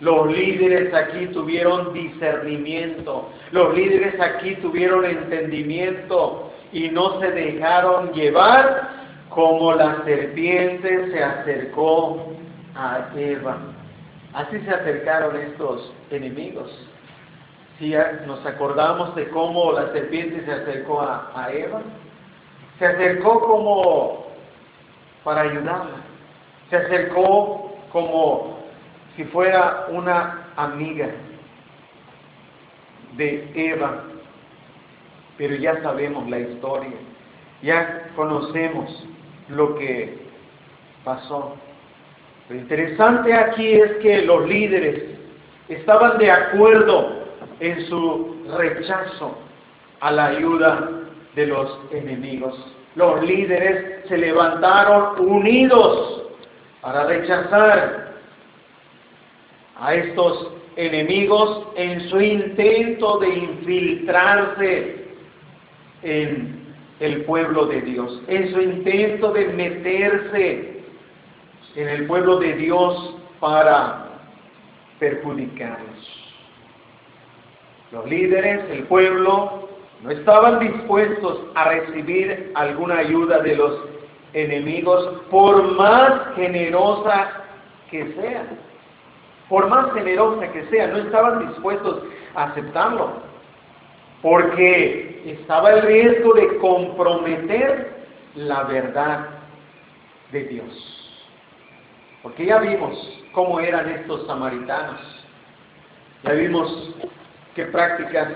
[0.00, 8.90] Los líderes aquí tuvieron discernimiento, los líderes aquí tuvieron entendimiento y no se dejaron llevar
[9.30, 12.32] como la serpiente se acercó
[12.74, 13.58] a Eva.
[14.34, 16.70] Así se acercaron estos enemigos.
[17.78, 17.94] Si
[18.26, 21.80] nos acordamos de cómo la serpiente se acercó a, a Eva,
[22.78, 24.25] se acercó como
[25.26, 25.96] para ayudarla
[26.70, 28.58] se acercó como
[29.16, 31.08] si fuera una amiga
[33.16, 34.04] de Eva,
[35.36, 36.92] pero ya sabemos la historia,
[37.60, 39.04] ya conocemos
[39.48, 40.16] lo que
[41.02, 41.56] pasó.
[42.48, 45.18] Lo interesante aquí es que los líderes
[45.68, 47.24] estaban de acuerdo
[47.58, 49.36] en su rechazo
[49.98, 50.88] a la ayuda
[51.34, 52.75] de los enemigos.
[52.96, 56.32] Los líderes se levantaron unidos
[56.80, 58.14] para rechazar
[59.78, 65.06] a estos enemigos en su intento de infiltrarse
[66.02, 70.76] en el pueblo de Dios, en su intento de meterse
[71.76, 74.08] en el pueblo de Dios para
[74.98, 76.34] perjudicarlos.
[77.92, 79.65] Los líderes, el pueblo,
[80.06, 83.76] no estaban dispuestos a recibir alguna ayuda de los
[84.34, 87.44] enemigos, por más generosa
[87.90, 88.44] que sea,
[89.48, 92.04] por más generosa que sea, no estaban dispuestos
[92.36, 93.14] a aceptarlo,
[94.22, 97.96] porque estaba el riesgo de comprometer
[98.36, 99.26] la verdad
[100.30, 101.32] de Dios.
[102.22, 105.00] Porque ya vimos cómo eran estos samaritanos,
[106.22, 106.94] ya vimos
[107.56, 108.28] qué prácticas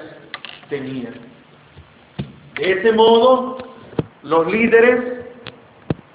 [0.68, 1.29] tenían.
[2.56, 3.58] De ese modo,
[4.22, 5.24] los líderes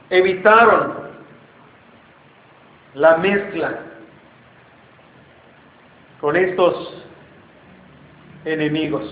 [0.10, 1.06] evitaron
[2.94, 3.80] la mezcla
[6.22, 7.04] con estos
[8.46, 9.04] enemigos.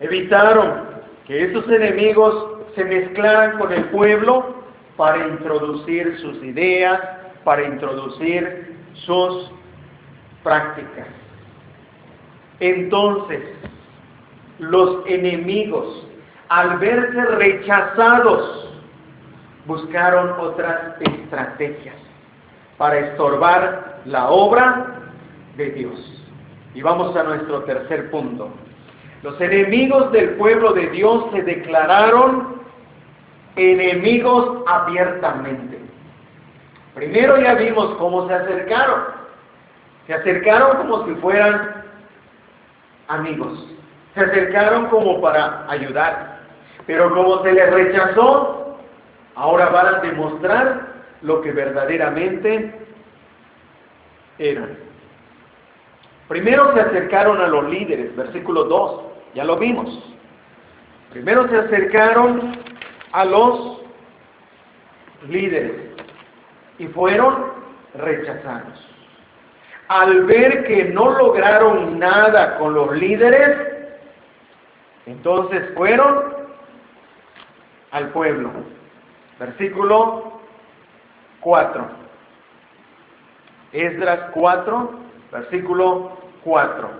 [0.00, 4.62] Evitaron que estos enemigos se mezclaran con el pueblo
[4.96, 7.00] para introducir sus ideas,
[7.44, 9.50] para introducir sus
[10.42, 11.06] prácticas.
[12.60, 13.40] Entonces,
[14.62, 16.06] los enemigos,
[16.48, 18.68] al verse rechazados,
[19.66, 21.96] buscaron otras estrategias
[22.78, 24.86] para estorbar la obra
[25.56, 26.22] de Dios.
[26.74, 28.50] Y vamos a nuestro tercer punto.
[29.24, 32.62] Los enemigos del pueblo de Dios se declararon
[33.56, 35.78] enemigos abiertamente.
[36.94, 39.00] Primero ya vimos cómo se acercaron.
[40.06, 41.82] Se acercaron como si fueran
[43.08, 43.72] amigos.
[44.14, 46.40] Se acercaron como para ayudar.
[46.86, 48.78] Pero como se les rechazó,
[49.34, 50.92] ahora van a demostrar
[51.22, 52.74] lo que verdaderamente
[54.38, 54.76] eran.
[56.28, 59.02] Primero se acercaron a los líderes, versículo 2,
[59.34, 59.88] ya lo vimos.
[61.10, 62.56] Primero se acercaron
[63.12, 63.82] a los
[65.28, 65.72] líderes
[66.78, 67.52] y fueron
[67.94, 68.88] rechazados.
[69.88, 73.71] Al ver que no lograron nada con los líderes,
[75.06, 76.32] entonces fueron
[77.90, 78.50] al pueblo.
[79.38, 80.40] Versículo
[81.40, 81.86] 4.
[83.72, 84.90] Esdras 4,
[85.32, 86.90] versículo 4.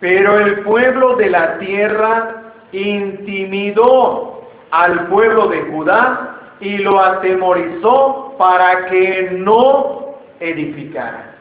[0.00, 2.42] Pero el pueblo de la tierra
[2.72, 11.36] intimidó al pueblo de Judá y lo atemorizó para que no edificara.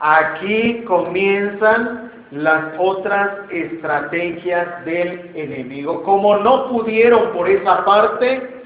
[0.00, 6.02] Aquí comienzan las otras estrategias del enemigo.
[6.02, 8.62] Como no pudieron por esa parte,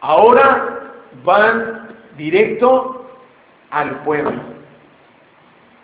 [0.00, 0.80] ahora
[1.24, 3.06] van directo
[3.70, 4.40] al pueblo.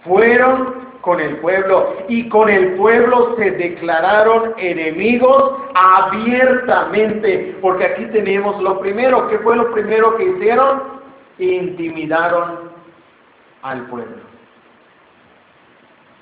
[0.04, 8.60] Fueron con el pueblo y con el pueblo se declararon enemigos abiertamente, porque aquí tenemos
[8.62, 11.00] lo primero, ¿qué fue lo primero que hicieron?
[11.38, 12.70] Intimidaron
[13.62, 14.29] al pueblo.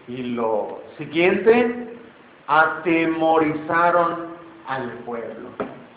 [0.09, 1.89] Y lo siguiente,
[2.47, 4.29] atemorizaron
[4.67, 5.51] al pueblo.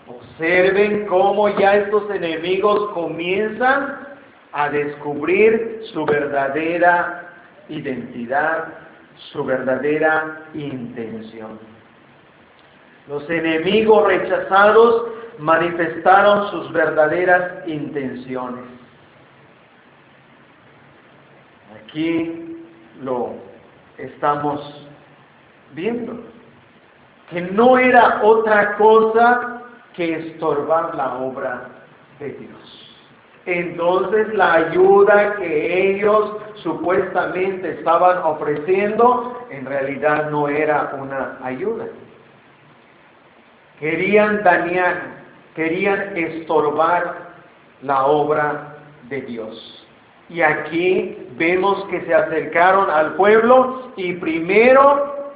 [0.08, 3.98] Observen cómo ya estos enemigos comienzan
[4.52, 7.30] a descubrir su verdadera
[7.70, 8.68] identidad,
[9.32, 11.58] su verdadera intención.
[13.08, 15.08] Los enemigos rechazados
[15.40, 18.66] manifestaron sus verdaderas intenciones.
[21.76, 22.58] Aquí
[23.02, 23.51] lo
[24.06, 24.88] estamos
[25.74, 26.20] viendo,
[27.30, 29.62] que no era otra cosa
[29.94, 31.68] que estorbar la obra
[32.20, 32.92] de Dios.
[33.46, 41.86] Entonces la ayuda que ellos supuestamente estaban ofreciendo en realidad no era una ayuda.
[43.80, 45.24] Querían dañar,
[45.56, 47.32] querían estorbar
[47.82, 48.78] la obra
[49.10, 49.71] de Dios.
[50.32, 55.34] Y aquí vemos que se acercaron al pueblo y primero,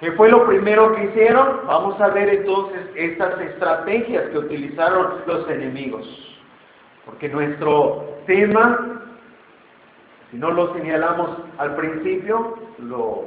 [0.00, 1.60] ¿qué fue lo primero que hicieron?
[1.68, 6.04] Vamos a ver entonces estas estrategias que utilizaron los enemigos.
[7.04, 9.02] Porque nuestro tema,
[10.32, 13.26] si no lo señalamos al principio, lo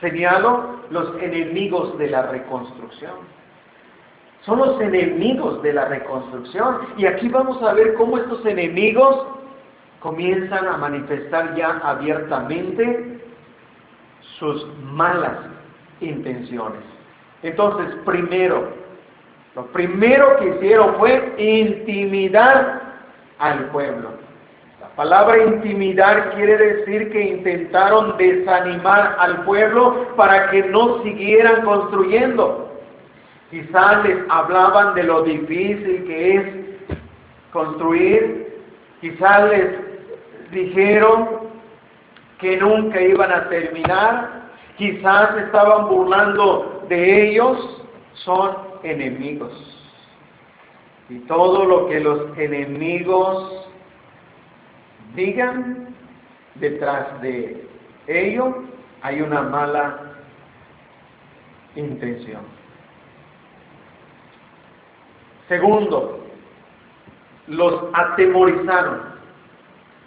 [0.00, 3.14] señalo, los enemigos de la reconstrucción.
[4.42, 6.82] Son los enemigos de la reconstrucción.
[6.96, 9.26] Y aquí vamos a ver cómo estos enemigos
[10.06, 13.18] comienzan a manifestar ya abiertamente
[14.38, 15.36] sus malas
[16.00, 16.78] intenciones.
[17.42, 18.68] Entonces, primero,
[19.56, 22.82] lo primero que hicieron fue intimidar
[23.40, 24.10] al pueblo.
[24.80, 32.80] La palabra intimidar quiere decir que intentaron desanimar al pueblo para que no siguieran construyendo.
[33.50, 36.44] Quizás les hablaban de lo difícil que es
[37.52, 38.54] construir,
[39.00, 39.85] quizás les
[40.50, 41.48] dijeron
[42.38, 44.42] que nunca iban a terminar,
[44.76, 47.82] quizás estaban burlando de ellos,
[48.24, 49.52] son enemigos.
[51.08, 53.68] Y todo lo que los enemigos
[55.14, 55.94] digan,
[56.56, 57.68] detrás de
[58.06, 58.64] ello
[59.02, 60.00] hay una mala
[61.76, 62.42] intención.
[65.48, 66.24] Segundo,
[67.46, 69.15] los atemorizaron.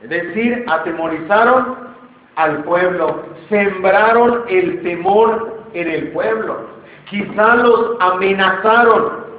[0.02, 1.90] Es decir, atemorizaron
[2.36, 6.68] al pueblo, sembraron el temor en el pueblo.
[7.10, 9.30] Quizá los amenazaron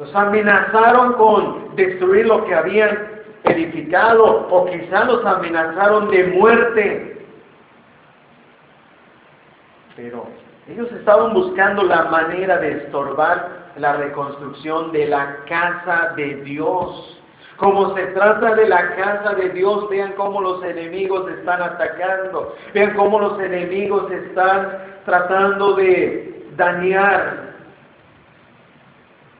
[0.00, 7.26] los amenazaron con destruir lo que habían edificado o quizá los amenazaron de muerte.
[9.96, 10.26] Pero
[10.66, 17.19] ellos estaban buscando la manera de estorbar la reconstrucción de la casa de Dios.
[17.60, 22.94] Como se trata de la casa de Dios, vean cómo los enemigos están atacando, vean
[22.94, 27.52] cómo los enemigos están tratando de dañar,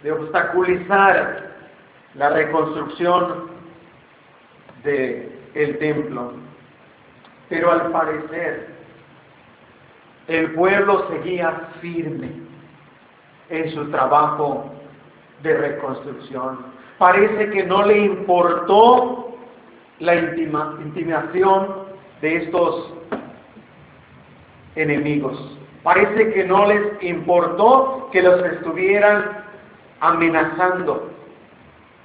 [0.02, 1.46] de obstaculizar
[2.12, 3.52] la reconstrucción
[4.84, 6.32] del el templo.
[7.48, 8.68] Pero al parecer,
[10.28, 12.32] el pueblo seguía firme
[13.48, 14.70] en su trabajo
[15.42, 19.34] de reconstrucción parece que no le importó
[20.00, 21.66] la intimidación
[22.20, 22.92] de estos
[24.76, 25.58] enemigos.
[25.82, 29.44] Parece que no les importó que los estuvieran
[30.00, 31.08] amenazando.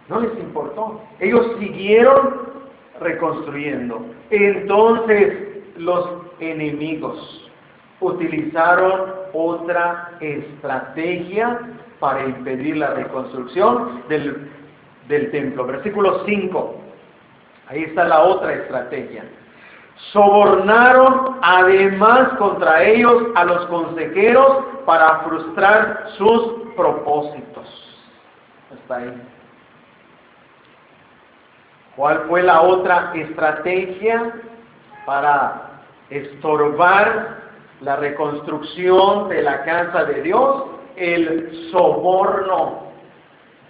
[0.08, 1.02] No les importó.
[1.20, 2.54] Ellos siguieron
[3.02, 4.00] reconstruyendo.
[4.30, 7.52] Entonces los enemigos
[8.00, 11.60] utilizaron otra estrategia
[12.00, 14.56] para impedir la reconstrucción del
[15.08, 15.66] del templo.
[15.66, 16.76] Versículo 5.
[17.68, 19.26] Ahí está la otra estrategia.
[20.12, 27.66] Sobornaron además contra ellos a los consejeros para frustrar sus propósitos.
[28.74, 29.22] Está ahí.
[31.96, 34.34] ¿Cuál fue la otra estrategia
[35.06, 35.80] para
[36.10, 37.38] estorbar
[37.80, 40.66] la reconstrucción de la casa de Dios?
[40.98, 42.85] El soborno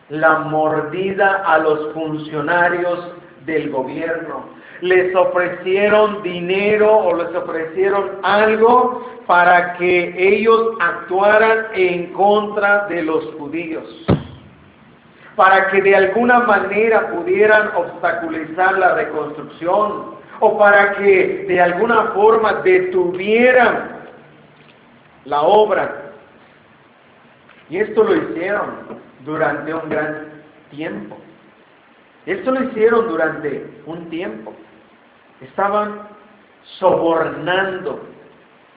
[0.09, 3.11] la mordida a los funcionarios
[3.45, 4.45] del gobierno.
[4.81, 13.25] Les ofrecieron dinero o les ofrecieron algo para que ellos actuaran en contra de los
[13.35, 14.05] judíos,
[15.35, 22.53] para que de alguna manera pudieran obstaculizar la reconstrucción o para que de alguna forma
[22.63, 23.95] detuvieran
[25.23, 26.11] la obra.
[27.69, 31.17] Y esto lo hicieron durante un gran tiempo.
[32.25, 34.53] Esto lo hicieron durante un tiempo.
[35.41, 36.07] Estaban
[36.79, 38.01] sobornando.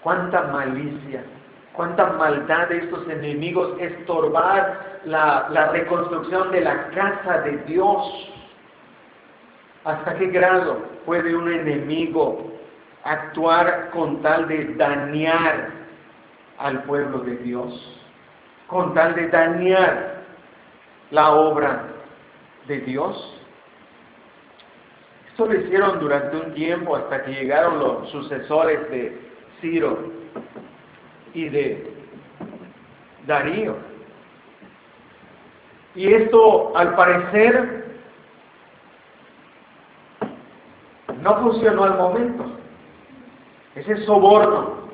[0.03, 1.24] Cuánta malicia,
[1.72, 8.32] cuánta maldad de estos enemigos estorbar la, la reconstrucción de la casa de Dios.
[9.84, 12.53] ¿Hasta qué grado puede un enemigo
[13.03, 15.70] actuar con tal de dañar
[16.59, 18.01] al pueblo de Dios?
[18.68, 20.17] Con tal de dañar
[21.11, 21.84] la obra
[22.66, 23.34] de Dios.
[25.30, 29.18] Esto lo hicieron durante un tiempo hasta que llegaron los sucesores de
[29.61, 30.12] Ciro
[31.34, 31.92] y de
[33.26, 33.76] Darío.
[35.94, 37.86] Y esto al parecer
[41.20, 42.44] no funcionó al momento.
[43.74, 44.88] Ese soborno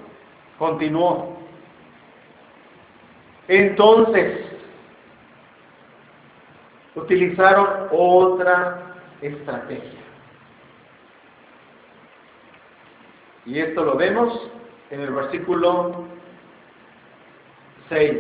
[0.59, 1.37] continuó.
[3.49, 4.44] Entonces,
[6.95, 10.01] utilizaron otra estrategia.
[13.47, 14.51] Y esto lo vemos
[14.91, 16.05] en el versículo
[17.89, 18.13] 6.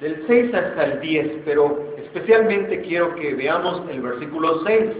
[0.00, 4.90] Del 6 hasta el 10, pero especialmente quiero que veamos el versículo 6.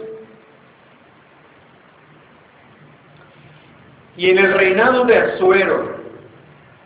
[4.16, 5.96] Y en el reinado de Azuero,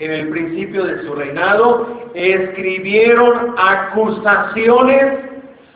[0.01, 5.31] en el principio de su reinado, escribieron acusaciones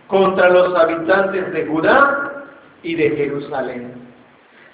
[0.09, 2.45] contra los habitantes de Judá
[2.83, 3.93] y de Jerusalén.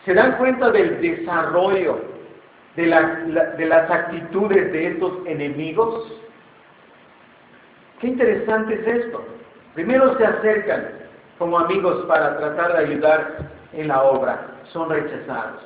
[0.04, 2.00] ¿Se dan cuenta del desarrollo
[2.76, 6.12] de, las actitudes de estos enemigos?
[8.00, 9.22] Qué interesante es esto.
[9.74, 10.88] Primero se acercan
[11.38, 13.38] como amigos para tratar de ayudar
[13.72, 14.46] en la obra.
[14.72, 15.62] Son rechazados.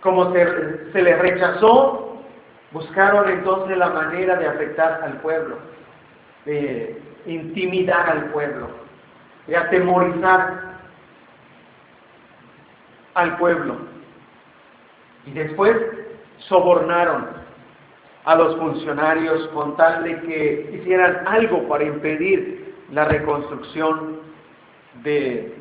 [0.00, 2.09] Como se les rechazó,
[2.72, 5.58] Buscaron entonces la manera de afectar al pueblo,
[6.44, 8.68] de intimidar al pueblo,
[9.46, 10.78] de atemorizar
[13.14, 13.76] al pueblo.
[15.26, 15.76] Y después
[16.48, 17.28] sobornaron
[18.24, 24.20] a los funcionarios con tal de que hicieran algo para impedir la reconstrucción
[25.02, 25.54] de,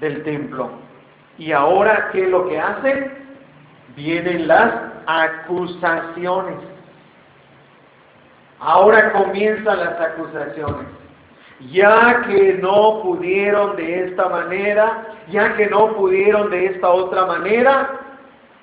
[0.00, 0.70] del templo.
[1.38, 3.12] Y ahora, ¿qué es lo que hacen?
[3.96, 6.58] Vienen las acusaciones.
[8.60, 10.86] Ahora comienzan las acusaciones.
[11.70, 17.90] Ya que no pudieron de esta manera, ya que no pudieron de esta otra manera,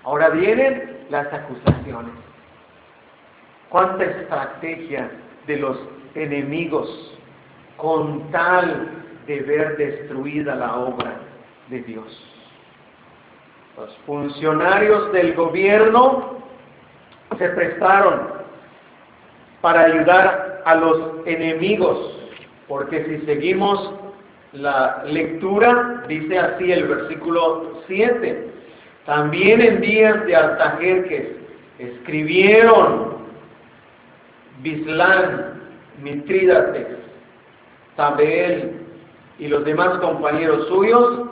[0.03, 2.13] ahora vienen las acusaciones.
[3.69, 5.09] Cuánta estrategia
[5.47, 5.77] de los
[6.15, 7.17] enemigos
[7.77, 8.89] con tal
[9.27, 11.13] de ver destruida la obra
[11.69, 12.30] de Dios.
[13.77, 16.37] Los funcionarios del gobierno
[17.37, 18.27] se prestaron
[19.61, 22.17] para ayudar a los enemigos
[22.67, 23.93] Porque si seguimos
[24.53, 28.51] la lectura, dice así el versículo 7,
[29.05, 31.27] también en días de Artajerjes
[31.79, 33.15] escribieron
[34.61, 35.61] Bislán,
[36.01, 36.87] Mitrídates,
[37.95, 38.81] Tabeel
[39.39, 41.29] y los demás compañeros suyos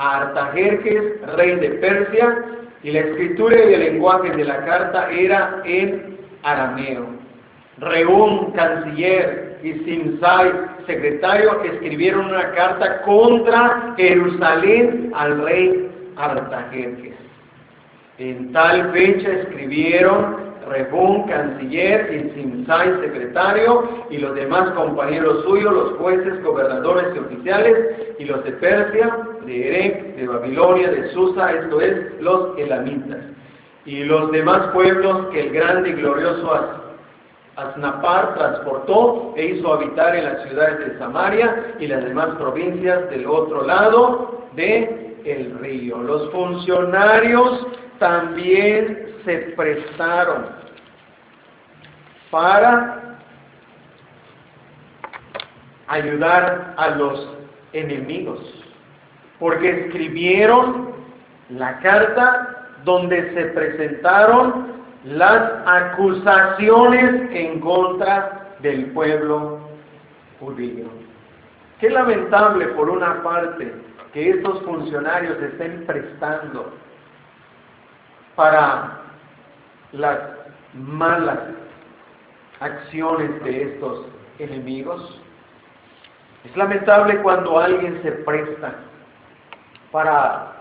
[0.00, 2.44] Artajerjes, rey de Persia,
[2.82, 7.06] y la escritura y el lenguaje de la carta era en arameo.
[7.76, 10.52] Reún, canciller, y Simsai,
[10.86, 17.16] secretario, escribieron una carta contra Jerusalén al rey Artajerjes.
[18.16, 20.39] En tal fecha escribieron
[20.70, 27.76] Rebún, canciller, y Simsai, secretario, y los demás compañeros suyos, los jueces, gobernadores y oficiales,
[28.18, 33.18] y los de Persia, de Erech, de Babilonia, de Susa, esto es, los elamitas,
[33.84, 36.78] y los demás pueblos que el grande y glorioso
[37.56, 43.26] Asnapar transportó e hizo habitar en las ciudades de Samaria y las demás provincias del
[43.26, 45.98] otro lado de el río.
[45.98, 47.66] Los funcionarios
[47.98, 50.59] también se prestaron
[52.30, 53.18] para
[55.88, 57.36] ayudar a los
[57.72, 58.40] enemigos,
[59.38, 60.92] porque escribieron
[61.50, 69.60] la carta donde se presentaron las acusaciones en contra del pueblo
[70.38, 70.86] judío.
[71.80, 73.72] Qué lamentable por una parte
[74.12, 76.72] que estos funcionarios estén prestando
[78.36, 78.98] para
[79.92, 80.18] las
[80.74, 81.38] malas
[82.60, 84.06] acciones de estos
[84.38, 85.20] enemigos.
[86.44, 88.74] Es lamentable cuando alguien se presta
[89.90, 90.52] para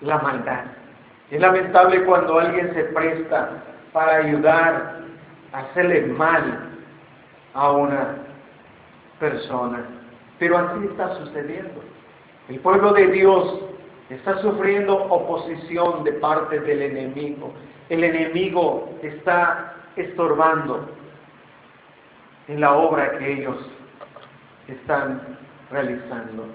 [0.00, 0.64] la maldad.
[1.30, 3.50] Es lamentable cuando alguien se presta
[3.92, 5.00] para ayudar
[5.52, 6.70] a hacerle mal
[7.54, 8.16] a una
[9.18, 9.84] persona.
[10.38, 11.82] Pero así está sucediendo.
[12.48, 13.60] El pueblo de Dios
[14.10, 17.52] está sufriendo oposición de parte del enemigo.
[17.88, 20.88] El enemigo está estorbando
[22.48, 23.56] en la obra que ellos
[24.68, 25.20] están
[25.70, 26.46] realizando.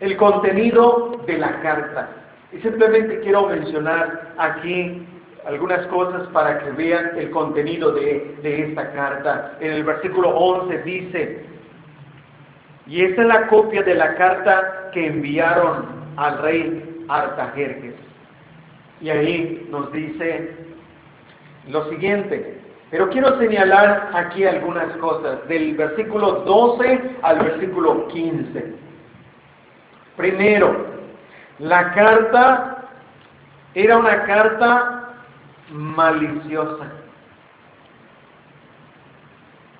[0.00, 2.08] El contenido de la carta.
[2.52, 5.06] Y simplemente quiero mencionar aquí
[5.46, 9.56] algunas cosas para que vean el contenido de, de, esta carta.
[9.60, 11.46] En el versículo 11 dice,
[12.86, 17.94] y esta es la copia de la carta que enviaron al rey Artajerjes.
[19.00, 20.65] Y ahí nos dice
[21.68, 22.60] lo siguiente,
[22.90, 28.74] pero quiero señalar aquí algunas cosas, del versículo 12 al versículo 15.
[30.16, 30.86] Primero,
[31.58, 32.88] la carta
[33.74, 35.14] era una carta
[35.70, 36.92] maliciosa.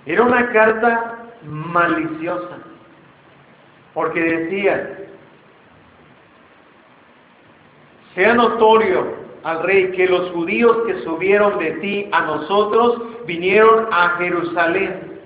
[0.04, 1.14] Era una carta
[1.44, 2.58] maliciosa,
[3.94, 4.98] porque decía,
[8.14, 14.16] sea notorio al rey que los judíos que subieron de ti a nosotros vinieron a
[14.18, 15.20] Jerusalén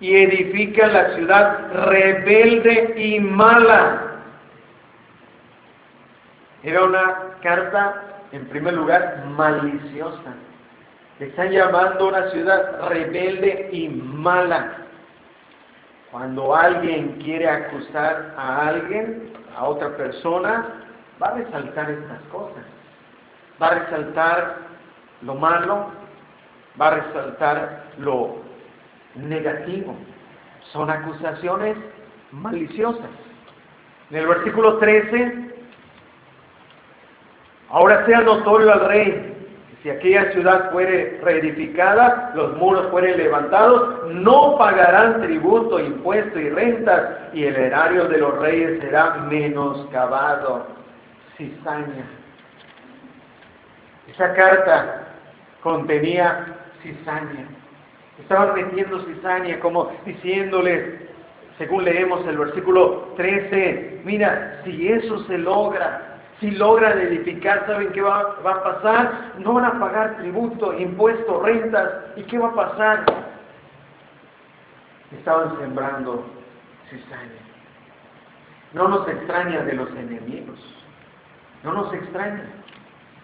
[0.00, 4.16] y edifican la ciudad rebelde y mala.
[6.64, 10.34] Era una carta, en primer lugar, maliciosa.
[11.20, 14.72] están llamando una ciudad rebelde y mala.
[16.10, 20.66] Cuando alguien quiere acusar a alguien, a otra persona,
[21.22, 22.75] va a resaltar estas cosas
[23.60, 24.56] va a resaltar
[25.22, 25.86] lo malo,
[26.80, 28.36] va a resaltar lo
[29.14, 29.96] negativo.
[30.72, 31.76] Son acusaciones
[32.32, 33.10] maliciosas.
[34.10, 35.54] En el versículo 13,
[37.70, 39.36] ahora sea notorio al rey,
[39.82, 47.32] si aquella ciudad fuere reedificada, los muros fueren levantados, no pagarán tributo, impuesto y rentas,
[47.32, 50.66] y el erario de los reyes será menoscabado.
[51.36, 52.04] Cizaña.
[54.16, 55.08] Esa carta
[55.62, 56.46] contenía
[56.82, 57.48] cizaña.
[58.18, 61.02] Estaban metiendo cizaña como diciéndoles,
[61.58, 68.00] según leemos el versículo 13, mira, si eso se logra, si logran edificar, ¿saben qué
[68.00, 69.32] va, va, a pasar?
[69.38, 71.92] No van a pagar tributo, impuestos, rentas.
[72.16, 73.04] ¿Y qué va a pasar?
[75.12, 76.24] Estaban sembrando
[76.88, 77.42] cizaña.
[78.72, 80.58] No nos extraña de los enemigos.
[81.62, 82.44] No nos extraña.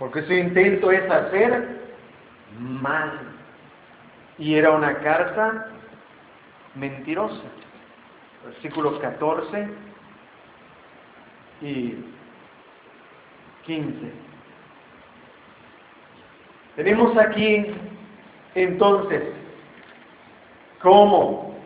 [0.02, 1.80] Porque su intento es hacer
[2.58, 3.20] mal.
[4.36, 5.68] Y era una carta
[6.74, 7.44] mentirosa.
[8.44, 9.68] Versículos 14
[11.60, 11.94] y
[13.64, 14.12] 15.
[16.74, 17.72] Tenemos aquí
[18.56, 19.22] entonces
[20.80, 21.56] cómo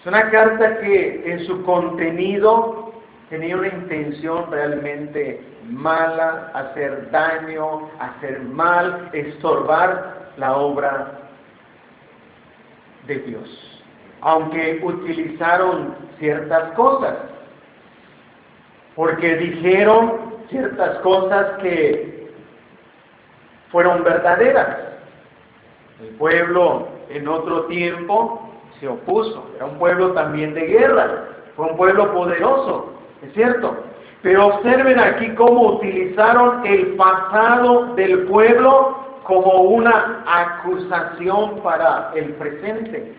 [0.00, 2.79] Es una carta que en su contenido
[3.30, 11.12] tenía una intención realmente mala, hacer daño, hacer mal, estorbar la obra
[13.06, 13.82] de Dios.
[14.20, 17.16] Aunque utilizaron ciertas cosas,
[18.96, 22.30] porque dijeron ciertas cosas que
[23.70, 24.76] fueron verdaderas.
[26.00, 28.50] El pueblo en otro tiempo
[28.80, 32.89] se opuso, era un pueblo también de guerra, fue un pueblo poderoso,
[33.22, 33.76] es cierto,
[34.22, 43.14] pero observen aquí cómo utilizaron el pasado del pueblo como una acusación para el presente.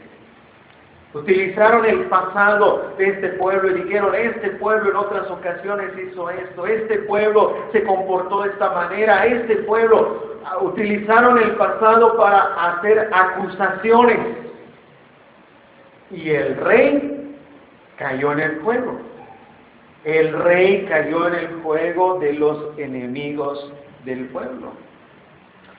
[1.14, 6.66] Utilizaron el pasado de este pueblo y dijeron, este pueblo en otras ocasiones hizo esto,
[6.66, 13.10] este pueblo se comportó de esta manera, este pueblo ah, utilizaron el pasado para hacer
[13.12, 14.20] acusaciones.
[16.12, 17.38] Y el rey
[17.98, 19.11] cayó en el fuego
[20.04, 23.72] el rey cayó en el juego de los enemigos
[24.06, 24.74] del pueblo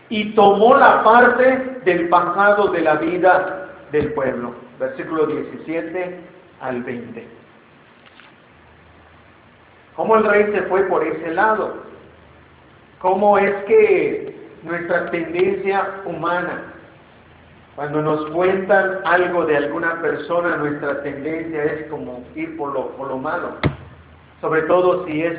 [0.08, 4.54] y tomó la parte del pasado de la vida del pueblo.
[4.78, 6.20] Versículo 17
[6.60, 7.26] al 20.
[9.96, 11.82] ¿Cómo el rey se fue por ese lado?
[13.00, 16.74] ¿Cómo es que nuestra tendencia humana,
[17.74, 23.08] cuando nos cuentan algo de alguna persona, nuestra tendencia es como ir por lo, por
[23.08, 23.56] lo malo?
[24.42, 25.38] Sobre todo si es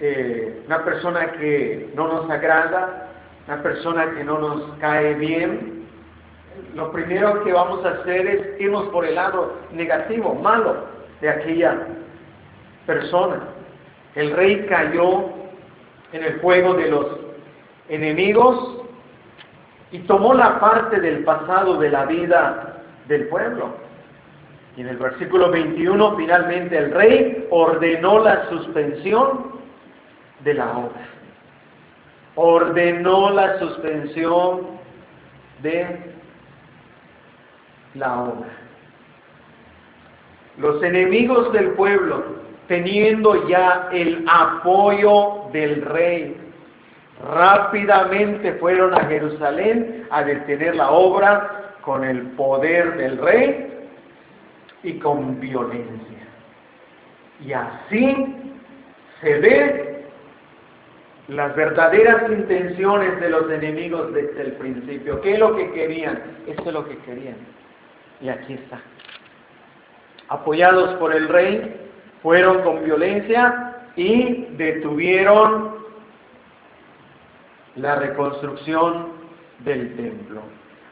[0.00, 3.08] eh, una persona que no nos agrada,
[3.46, 5.86] una persona que no nos cae bien,
[6.74, 10.84] lo primero que vamos a hacer es irnos por el lado negativo, malo
[11.20, 11.86] de aquella
[12.84, 13.40] persona.
[14.16, 15.30] El rey cayó
[16.12, 17.06] en el juego de los
[17.88, 18.82] enemigos
[19.92, 23.89] y tomó la parte del pasado de la vida del pueblo.
[24.76, 29.60] Y en el versículo 21 finalmente el rey ordenó la suspensión
[30.44, 31.08] de la obra.
[32.36, 34.60] Ordenó la suspensión
[35.62, 36.14] de
[37.94, 38.48] la obra.
[40.58, 42.22] Los enemigos del pueblo,
[42.68, 46.36] teniendo ya el apoyo del rey,
[47.34, 53.79] rápidamente fueron a Jerusalén a detener la obra con el poder del rey
[54.82, 56.26] y con violencia.
[57.44, 58.36] Y así
[59.20, 60.04] se ve
[61.28, 65.20] las verdaderas intenciones de los enemigos desde el principio.
[65.20, 66.20] ¿Qué es lo que querían?
[66.46, 67.36] Esto es lo que querían.
[68.20, 68.80] Y aquí está.
[70.28, 71.88] Apoyados por el rey,
[72.22, 75.80] fueron con violencia y detuvieron
[77.76, 79.08] la reconstrucción
[79.60, 80.42] del templo.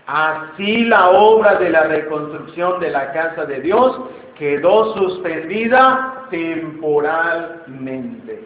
[0.09, 4.01] Así la obra de la reconstrucción de la casa de Dios
[4.39, 8.43] quedó suspendida temporalmente.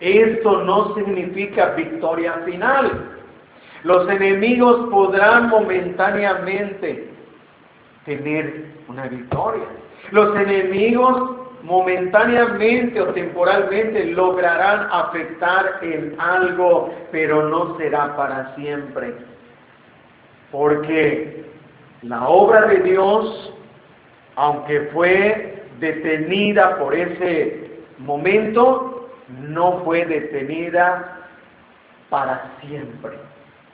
[0.00, 2.90] Esto no significa victoria final.
[3.84, 7.08] Los enemigos podrán momentáneamente
[8.06, 9.68] tener una victoria.
[10.10, 11.30] Los enemigos
[11.62, 19.14] momentáneamente o temporalmente lograrán afectar en algo, pero no será para siempre
[20.54, 21.44] porque
[22.02, 23.52] la obra de Dios,
[24.36, 29.08] aunque fue detenida por ese momento,
[29.40, 31.26] no fue detenida
[32.08, 33.18] para siempre.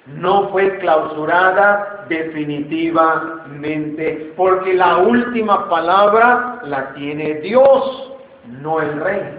[0.06, 8.14] No fue clausurada definitivamente, porque la última palabra la tiene Dios,
[8.62, 9.38] no el rey.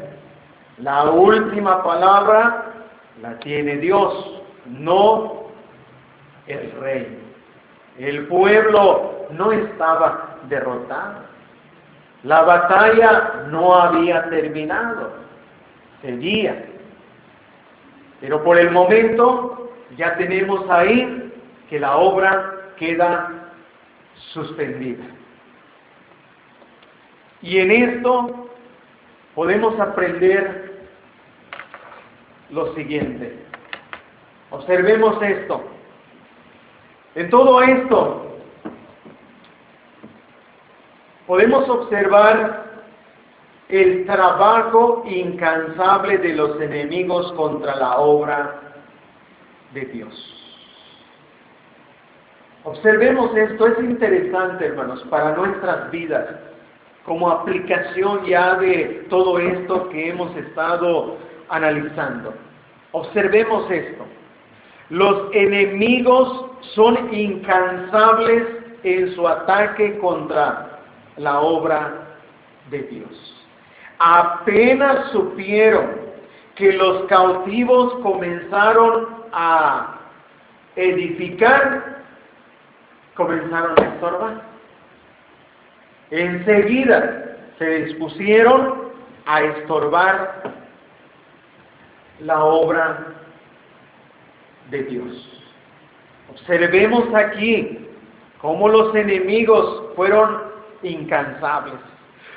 [0.77, 2.65] La última palabra
[3.19, 5.47] la tiene Dios, no
[6.45, 7.30] el rey.
[7.97, 11.19] El pueblo no estaba derrotado.
[12.23, 15.13] La batalla no había terminado.
[16.01, 16.65] Seguía.
[18.19, 21.33] Pero por el momento ya tenemos ahí
[21.69, 23.51] que la obra queda
[24.33, 25.03] suspendida.
[27.41, 28.49] Y en esto
[29.33, 30.79] podemos aprender
[32.51, 33.39] lo siguiente.
[34.51, 35.63] Observemos esto.
[37.15, 38.37] En todo esto
[41.27, 42.65] podemos observar
[43.67, 48.59] el trabajo incansable de los enemigos contra la obra
[49.73, 50.37] de Dios.
[52.63, 56.27] Observemos esto, es interesante hermanos, para nuestras vidas,
[57.05, 61.17] como aplicación ya de todo esto que hemos estado
[61.49, 62.33] analizando.
[62.91, 64.05] Observemos esto.
[64.89, 68.47] Los enemigos son incansables
[68.83, 70.79] en su ataque contra
[71.17, 72.17] la obra
[72.69, 73.45] de Dios.
[73.99, 76.01] Apenas supieron
[76.55, 79.99] que los cautivos comenzaron a
[80.75, 82.01] edificar,
[83.15, 84.41] comenzaron a estorbar.
[86.11, 88.91] Enseguida se dispusieron
[89.25, 90.51] a estorbar
[92.19, 93.13] la obra
[94.69, 95.30] de Dios.
[96.31, 97.87] Observemos aquí
[98.39, 100.43] cómo los enemigos fueron
[100.83, 101.75] incansables.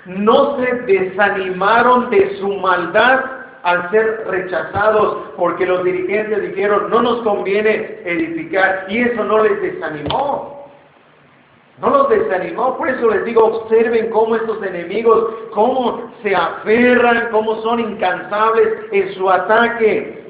[0.06, 3.24] No se desanimaron de su maldad
[3.62, 9.60] al ser rechazados porque los dirigentes dijeron no nos conviene edificar y eso no les
[9.62, 10.68] desanimó.
[11.80, 17.60] No los desanimó, por eso les digo, observen cómo estos enemigos, cómo se aferran, cómo
[17.62, 20.23] son incansables en su ataque.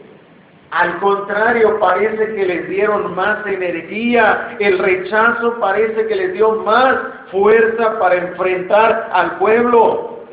[0.75, 6.97] Al contrario, parece que les dieron más energía, el rechazo parece que les dio más
[7.31, 10.25] fuerza para enfrentar al pueblo.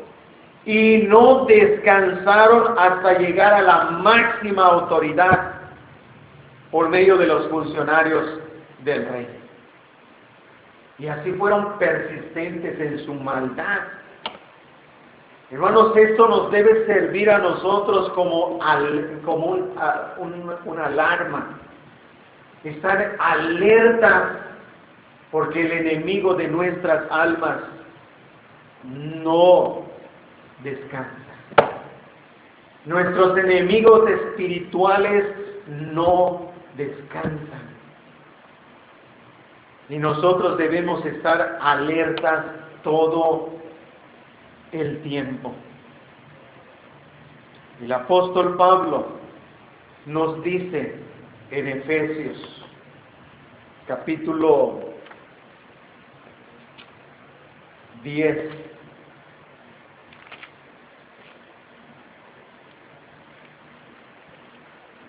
[0.64, 5.52] Y no descansaron hasta llegar a la máxima autoridad
[6.72, 8.40] por medio de los funcionarios
[8.80, 9.28] del rey.
[10.98, 13.78] Y así fueron persistentes en su maldad.
[15.52, 18.58] Hermanos, esto nos debe servir a nosotros como,
[20.64, 21.58] una alarma.
[22.64, 24.46] Estar alerta
[25.30, 27.58] porque el enemigo de nuestras almas
[28.82, 29.82] no
[30.64, 31.10] descansa.
[32.86, 35.26] Nuestros enemigos espirituales
[35.92, 37.68] no descansan.
[39.90, 42.46] Y nosotros debemos estar alertas
[42.82, 43.61] todo
[44.72, 45.54] el tiempo.
[47.80, 49.06] El apóstol Pablo
[50.06, 50.96] nos dice
[51.50, 52.62] en Efesios
[53.86, 54.80] capítulo
[58.02, 58.50] 10,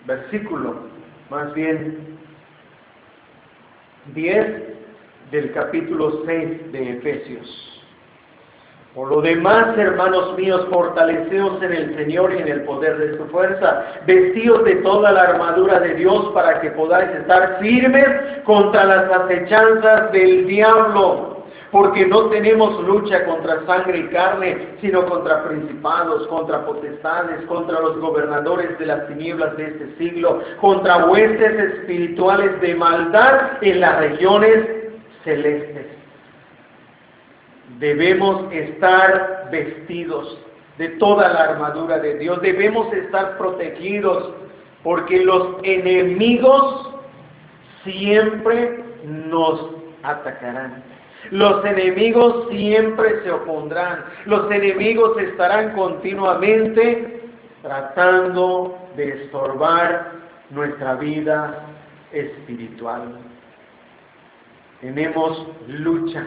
[0.06, 0.80] versículo,
[1.30, 2.18] más bien
[4.14, 4.62] 10
[5.30, 7.73] del capítulo 6 de Efesios.
[8.94, 13.24] Por lo demás, hermanos míos, fortaleceos en el Señor y en el poder de su
[13.24, 13.86] fuerza.
[14.06, 18.06] Vestíos de toda la armadura de Dios para que podáis estar firmes
[18.44, 21.42] contra las acechanzas del diablo.
[21.72, 27.98] Porque no tenemos lucha contra sangre y carne, sino contra principados, contra potestades, contra los
[27.98, 34.68] gobernadores de las tinieblas de este siglo, contra huestes espirituales de maldad en las regiones
[35.24, 35.93] celestes
[37.78, 40.38] debemos estar vestidos
[40.78, 44.34] de toda la armadura de Dios, debemos estar protegidos
[44.82, 46.90] porque los enemigos
[47.84, 49.70] siempre nos
[50.02, 50.82] atacarán.
[51.30, 54.04] Los enemigos siempre se opondrán.
[54.26, 57.22] Los enemigos estarán continuamente
[57.62, 60.12] tratando de estorbar
[60.50, 61.64] nuestra vida
[62.12, 63.18] espiritual.
[64.82, 66.26] Tenemos lucha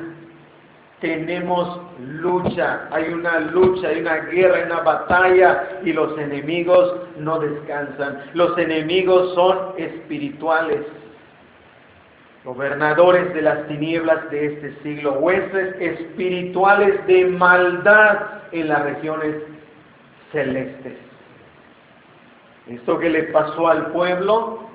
[0.99, 7.39] tenemos lucha, hay una lucha, hay una guerra, hay una batalla y los enemigos no
[7.39, 8.23] descansan.
[8.33, 10.81] Los enemigos son espirituales,
[12.43, 18.19] gobernadores de las tinieblas de este siglo, huestes espirituales de maldad
[18.51, 19.35] en las regiones
[20.31, 20.93] celestes.
[22.67, 24.67] Esto que le pasó al pueblo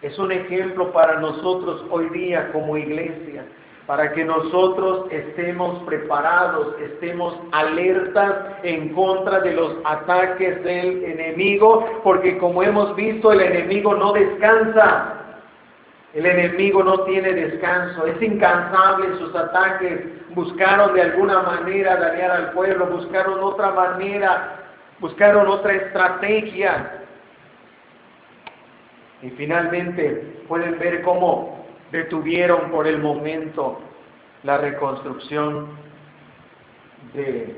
[0.00, 3.44] es un ejemplo para nosotros hoy día como iglesia
[3.88, 12.36] para que nosotros estemos preparados, estemos alertas en contra de los ataques del enemigo, porque
[12.36, 15.14] como hemos visto, el enemigo no descansa.
[16.12, 20.04] El enemigo no tiene descanso, es incansable sus ataques.
[20.34, 24.66] Buscaron de alguna manera dañar al pueblo, buscaron otra manera,
[25.00, 27.04] buscaron otra estrategia.
[29.22, 31.57] Y finalmente pueden ver cómo
[31.92, 33.80] detuvieron por el momento
[34.42, 35.68] la reconstrucción
[37.14, 37.56] de,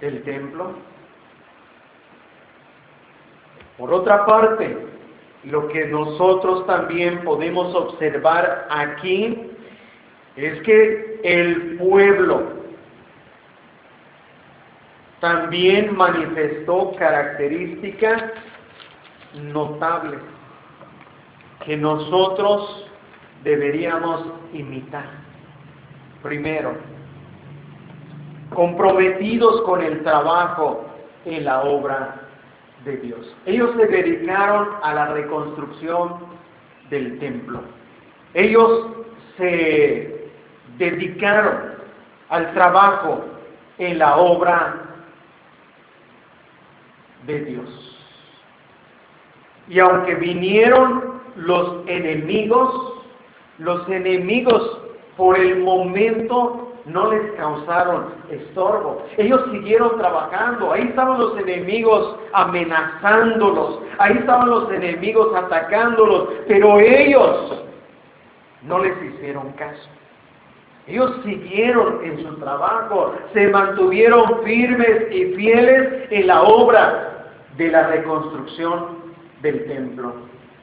[0.00, 0.72] del templo.
[3.78, 4.76] Por otra parte,
[5.44, 9.50] lo que nosotros también podemos observar aquí
[10.36, 12.62] es que el pueblo
[15.20, 18.24] también manifestó características
[19.34, 20.20] notables
[21.64, 22.81] que nosotros
[23.44, 25.06] deberíamos imitar.
[26.22, 26.74] Primero,
[28.54, 30.84] comprometidos con el trabajo
[31.24, 32.22] en la obra
[32.84, 33.34] de Dios.
[33.46, 36.16] Ellos se dedicaron a la reconstrucción
[36.90, 37.60] del templo.
[38.34, 38.88] Ellos
[39.36, 40.30] se
[40.78, 41.72] dedicaron
[42.28, 43.24] al trabajo
[43.78, 44.74] en la obra
[47.26, 47.98] de Dios.
[49.68, 52.91] Y aunque vinieron los enemigos,
[53.58, 54.78] los enemigos
[55.16, 59.04] por el momento no les causaron estorbo.
[59.16, 60.72] Ellos siguieron trabajando.
[60.72, 63.80] Ahí estaban los enemigos amenazándolos.
[63.98, 66.28] Ahí estaban los enemigos atacándolos.
[66.48, 67.62] Pero ellos
[68.62, 69.88] no les hicieron caso.
[70.88, 77.86] Ellos siguieron en su trabajo, se mantuvieron firmes y fieles en la obra de la
[77.86, 78.98] reconstrucción
[79.42, 80.12] del templo.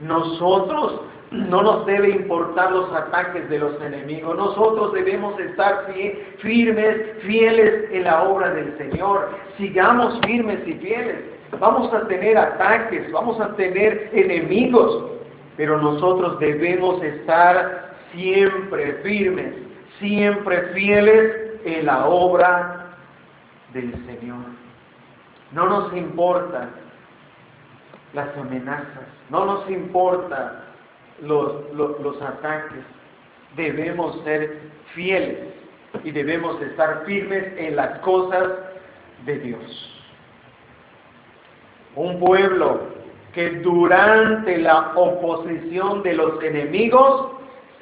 [0.02, 1.02] Nosotros
[1.32, 4.36] no nos debe importar los ataques de los enemigos.
[4.36, 5.86] Nosotros debemos estar
[6.40, 9.30] firmes, fieles en la obra del Señor.
[9.58, 11.18] Sigamos firmes y fieles.
[11.60, 15.12] Vamos a tener ataques, vamos a tener enemigos,
[15.58, 19.54] pero nosotros debemos estar siempre firmes,
[20.00, 22.88] siempre fieles en la obra
[23.74, 24.46] del Señor.
[25.52, 26.70] No nos importa
[28.14, 30.69] las amenazas, no nos importa
[31.22, 32.84] los, los, ataques.
[33.56, 34.60] Debemos ser
[34.94, 35.40] fieles
[36.04, 38.50] y debemos estar firmes en las cosas
[39.26, 39.96] de Dios.
[41.96, 42.82] Un pueblo
[43.34, 47.32] que durante la oposición de los enemigos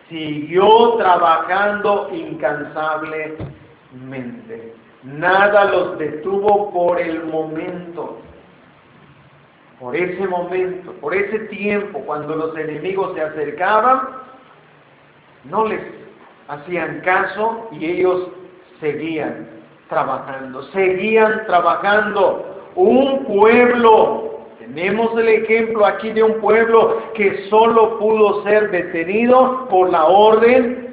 [0.09, 4.73] siguió trabajando incansablemente.
[5.03, 8.19] Nada los detuvo por el momento
[9.79, 14.09] por ese momento, por ese tiempo, cuando los enemigos se acercaban,
[15.43, 15.81] no les
[16.47, 18.29] hacían caso y ellos
[18.79, 19.49] seguían
[19.89, 22.71] trabajando, seguían trabajando.
[22.75, 29.91] Un pueblo, tenemos el ejemplo aquí de un pueblo que solo pudo ser detenido por
[29.91, 30.91] la orden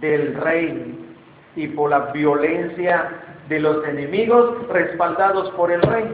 [0.00, 1.16] del rey
[1.56, 3.10] y por la violencia
[3.48, 6.04] de los enemigos respaldados por el rey.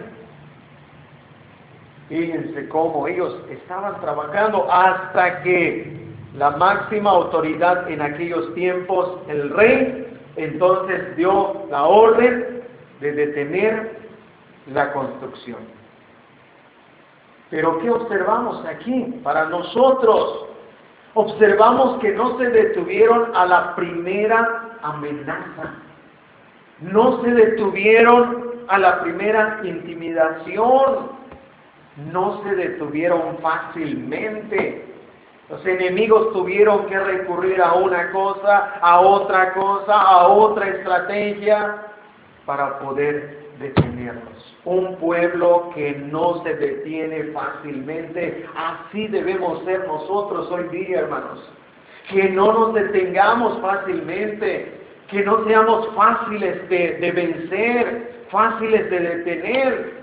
[2.11, 10.18] Fíjense cómo ellos estaban trabajando hasta que la máxima autoridad en aquellos tiempos, el rey,
[10.34, 12.64] entonces dio la orden
[12.98, 13.96] de detener
[14.74, 15.58] la construcción.
[17.48, 19.20] Pero ¿qué observamos aquí?
[19.22, 20.46] Para nosotros,
[21.14, 25.74] observamos que no se detuvieron a la primera amenaza,
[26.80, 31.20] no se detuvieron a la primera intimidación,
[32.12, 34.84] no se detuvieron fácilmente.
[35.48, 41.86] Los enemigos tuvieron que recurrir a una cosa, a otra cosa, a otra estrategia
[42.46, 44.57] para poder detenerlos.
[44.64, 51.48] Un pueblo que no se detiene fácilmente, así debemos ser nosotros hoy día, hermanos.
[52.09, 54.72] Que no nos detengamos fácilmente,
[55.09, 59.99] que no seamos fáciles de, de vencer, fáciles de detener,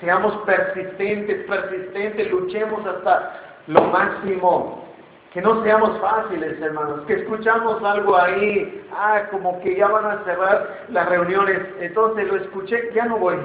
[0.00, 4.84] Seamos persistentes, persistentes, luchemos hasta lo máximo.
[5.32, 7.02] Que no seamos fáciles, hermanos.
[7.06, 11.60] Que escuchamos algo ahí, ah, como que ya van a cerrar las reuniones.
[11.80, 13.36] Entonces lo escuché, ya no voy.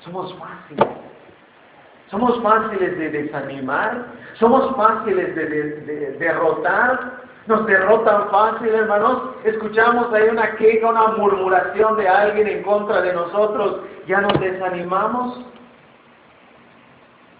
[0.00, 0.86] Somos fáciles.
[2.10, 4.04] Somos fáciles de desanimar.
[4.34, 7.22] Somos fáciles de derrotar.
[7.46, 9.30] Nos derrotan fácil, hermanos.
[9.44, 13.80] Escuchamos ahí una queja, una murmuración de alguien en contra de nosotros.
[14.06, 15.44] Ya nos desanimamos.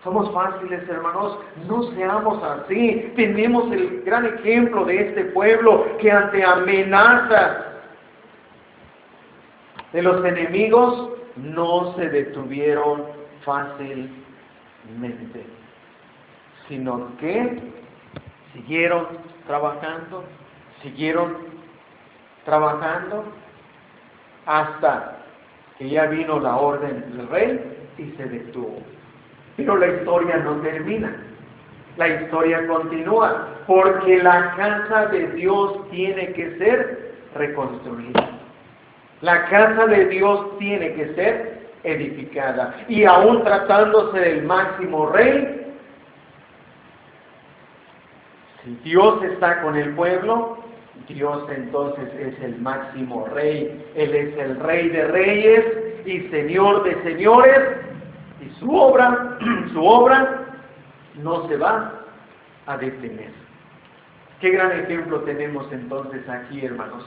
[0.03, 1.38] Somos fáciles, hermanos.
[1.68, 3.12] No seamos así.
[3.14, 7.59] Tenemos el gran ejemplo de este pueblo que ante amenazas
[9.92, 13.05] de los enemigos no se detuvieron
[13.44, 14.11] fácilmente,
[16.66, 17.82] sino que
[18.53, 19.07] siguieron
[19.46, 20.24] trabajando,
[20.82, 21.36] siguieron
[22.44, 23.24] trabajando
[24.46, 25.18] hasta
[25.78, 27.61] que ya vino la orden del rey
[27.98, 28.78] y se detuvo.
[29.57, 31.14] Pero la historia no termina.
[31.96, 38.30] La historia continúa porque la casa de Dios tiene que ser reconstruida.
[39.20, 42.74] La casa de Dios tiene que ser edificada.
[42.88, 45.61] Y aún tratándose del máximo rey,
[48.64, 50.58] si Dios está con el pueblo,
[51.08, 53.84] Dios entonces es el máximo rey.
[53.94, 55.64] Él es el rey de reyes
[56.04, 57.60] y señor de señores.
[58.40, 59.38] Y su obra,
[59.72, 60.44] su obra
[61.22, 61.92] no se va
[62.66, 63.30] a detener.
[64.40, 67.04] Qué gran ejemplo tenemos entonces aquí, hermanos.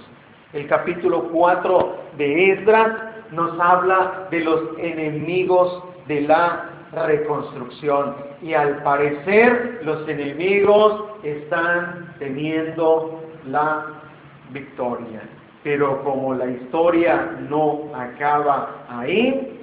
[0.53, 2.91] El capítulo 4 de Esdras
[3.31, 6.69] nos habla de los enemigos de la
[7.03, 8.15] reconstrucción.
[8.41, 13.85] Y al parecer los enemigos están teniendo la
[14.51, 15.21] victoria.
[15.63, 19.59] Pero como la historia no acaba ahí,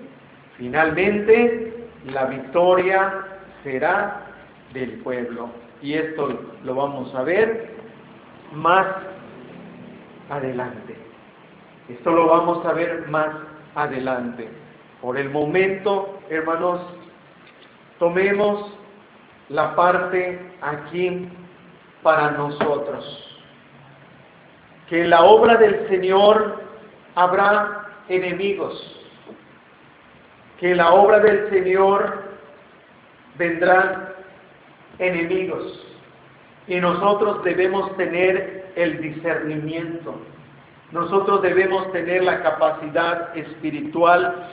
[0.57, 3.25] finalmente la victoria
[3.63, 4.27] será
[4.73, 5.49] del pueblo.
[5.81, 7.77] Y esto lo vamos a ver
[8.53, 8.87] más
[10.31, 10.97] adelante.
[11.89, 13.29] Esto lo vamos a ver más
[13.75, 14.49] adelante.
[15.01, 16.81] Por el momento, hermanos,
[18.03, 18.69] tomemos
[19.49, 21.29] la parte aquí
[22.03, 23.05] para nosotros.
[24.89, 26.63] Que en la obra del Señor
[27.15, 28.75] habrá enemigos.
[30.59, 32.25] Que en la obra del Señor
[33.39, 34.09] vendrán
[34.99, 35.87] enemigos.
[36.67, 40.17] Y nosotros debemos tener el discernimiento.
[40.91, 44.49] Nosotros debemos tener la capacidad espiritual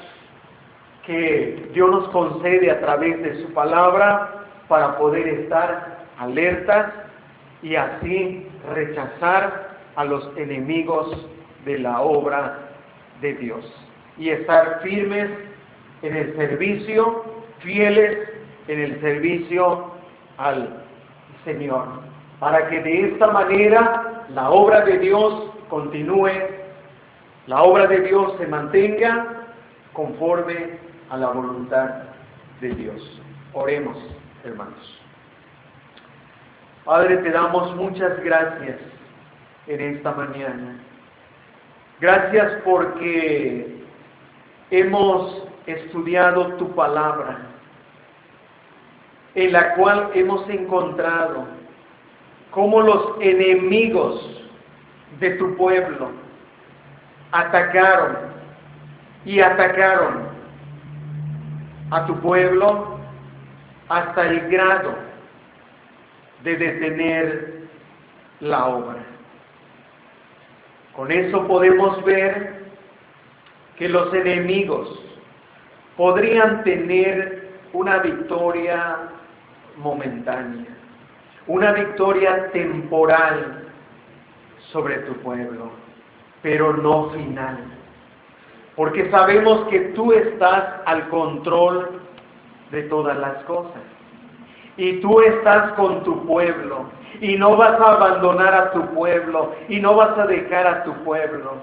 [1.10, 6.94] que Dios nos concede a través de su palabra para poder estar alertas
[7.64, 8.46] y así
[8.76, 11.28] rechazar a los enemigos
[11.66, 12.60] de la obra
[13.22, 13.66] de Dios.
[14.20, 15.32] Y estar firmes
[16.04, 17.24] en el servicio,
[17.58, 18.30] fieles
[18.68, 19.92] en el servicio
[20.38, 20.84] al
[21.44, 21.88] Señor,
[22.40, 26.30] para que de esta manera la obra de Dios continúe,
[27.48, 29.48] la obra de Dios se mantenga
[29.94, 32.04] conforme a la voluntad
[32.62, 33.22] de Dios.
[33.54, 33.98] Oremos,
[34.44, 35.00] hermanos.
[36.86, 38.78] Padre, te damos muchas gracias
[39.68, 40.80] en esta mañana.
[42.00, 43.84] Gracias porque
[44.72, 47.40] hemos estudiado tu palabra,
[49.36, 51.46] en la cual hemos encontrado
[52.52, 54.42] cómo los enemigos
[55.20, 56.12] de tu pueblo
[57.32, 58.18] atacaron
[59.26, 60.29] y atacaron
[61.92, 63.00] a tu pueblo
[63.90, 64.96] hasta el grado
[66.44, 67.60] de detener
[68.40, 69.00] la obra.
[70.96, 72.66] Con eso podemos ver
[73.78, 75.00] que los enemigos
[75.98, 78.98] podrían tener una victoria
[79.78, 80.68] momentánea,
[81.48, 83.68] una victoria temporal
[84.72, 85.72] sobre tu pueblo,
[86.42, 87.79] pero no final
[88.80, 92.00] porque sabemos que tú estás al control
[92.72, 93.82] de todas las cosas.
[94.78, 96.86] Y tú estás con tu pueblo.
[97.20, 99.54] Y no vas a abandonar a tu pueblo.
[99.68, 101.56] Y no vas a dejar a tu pueblo.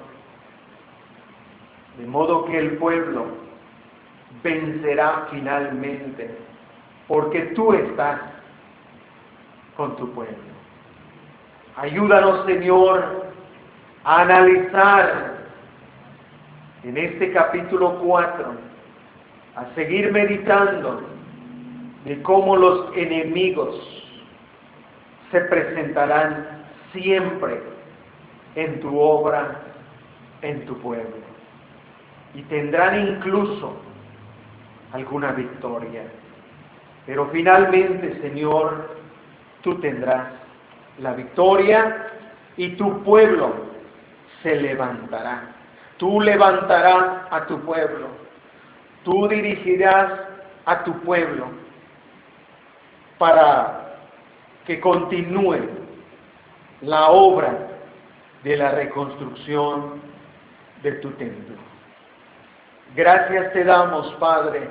[1.97, 3.25] De modo que el pueblo
[4.43, 6.37] vencerá finalmente.
[7.09, 8.21] Porque tú estás
[9.75, 10.37] con tu pueblo.
[11.77, 13.25] Ayúdanos, Señor,
[14.05, 15.36] a analizar
[16.85, 18.55] en este capítulo 4
[19.57, 21.03] a seguir meditando
[22.05, 23.75] de cómo los enemigos
[25.31, 27.61] se presentarán siempre
[28.55, 29.61] en tu obra,
[30.43, 31.17] en tu pueblo.
[32.35, 33.77] Y tendrán incluso
[34.93, 36.03] alguna victoria.
[37.07, 38.97] Pero finalmente, Señor,
[39.63, 40.29] tú tendrás
[40.99, 42.07] la victoria
[42.57, 43.53] y tu pueblo
[44.43, 45.56] se levantará.
[45.97, 48.09] Tú levantarás a tu pueblo.
[49.05, 50.13] Tú dirigirás
[50.65, 51.47] a tu pueblo
[53.19, 53.99] para
[54.67, 55.61] que continúe
[56.83, 57.55] la obra
[58.43, 60.01] de la reconstrucción
[60.83, 61.57] de tu templo.
[62.95, 64.69] Gracias te damos, Padre,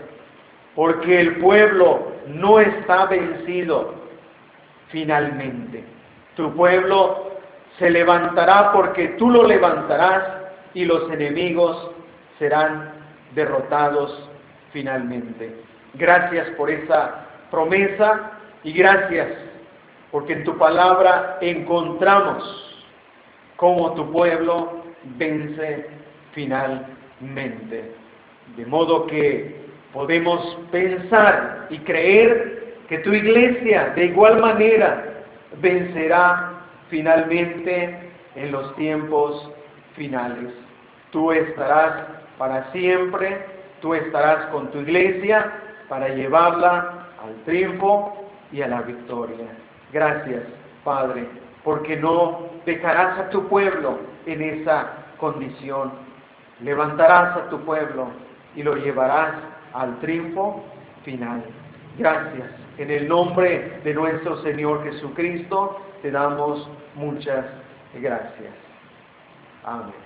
[0.75, 3.95] porque el pueblo no está vencido
[4.89, 5.83] finalmente.
[6.35, 7.31] Tu pueblo
[7.77, 10.34] se levantará porque tú lo levantarás
[10.75, 11.91] y los enemigos
[12.37, 12.91] serán
[13.33, 14.29] derrotados
[14.71, 15.55] finalmente.
[15.95, 18.33] Gracias por esa promesa
[18.63, 19.29] y gracias
[20.11, 22.43] porque en tu palabra encontramos
[23.55, 24.83] cómo tu pueblo
[25.17, 25.87] vence
[26.33, 27.91] finalmente.
[28.57, 35.23] De modo que podemos pensar y creer que tu iglesia de igual manera
[35.61, 36.51] vencerá
[36.89, 39.49] finalmente en los tiempos
[39.95, 40.64] finales.
[41.15, 41.93] Tú estarás
[42.37, 43.45] para siempre,
[43.79, 45.49] tú estarás con tu iglesia
[45.87, 49.47] para llevarla al triunfo y a la victoria.
[49.93, 50.43] Gracias,
[50.83, 51.25] Padre,
[51.63, 55.93] porque no dejarás a tu pueblo en esa condición.
[56.59, 58.09] Levantarás a tu pueblo
[58.53, 59.35] y lo llevarás
[59.71, 60.65] al triunfo
[61.05, 61.45] final.
[61.97, 62.49] Gracias.
[62.77, 67.45] En el nombre de nuestro Señor Jesucristo te damos muchas
[67.93, 68.53] gracias.
[69.63, 70.04] Amén.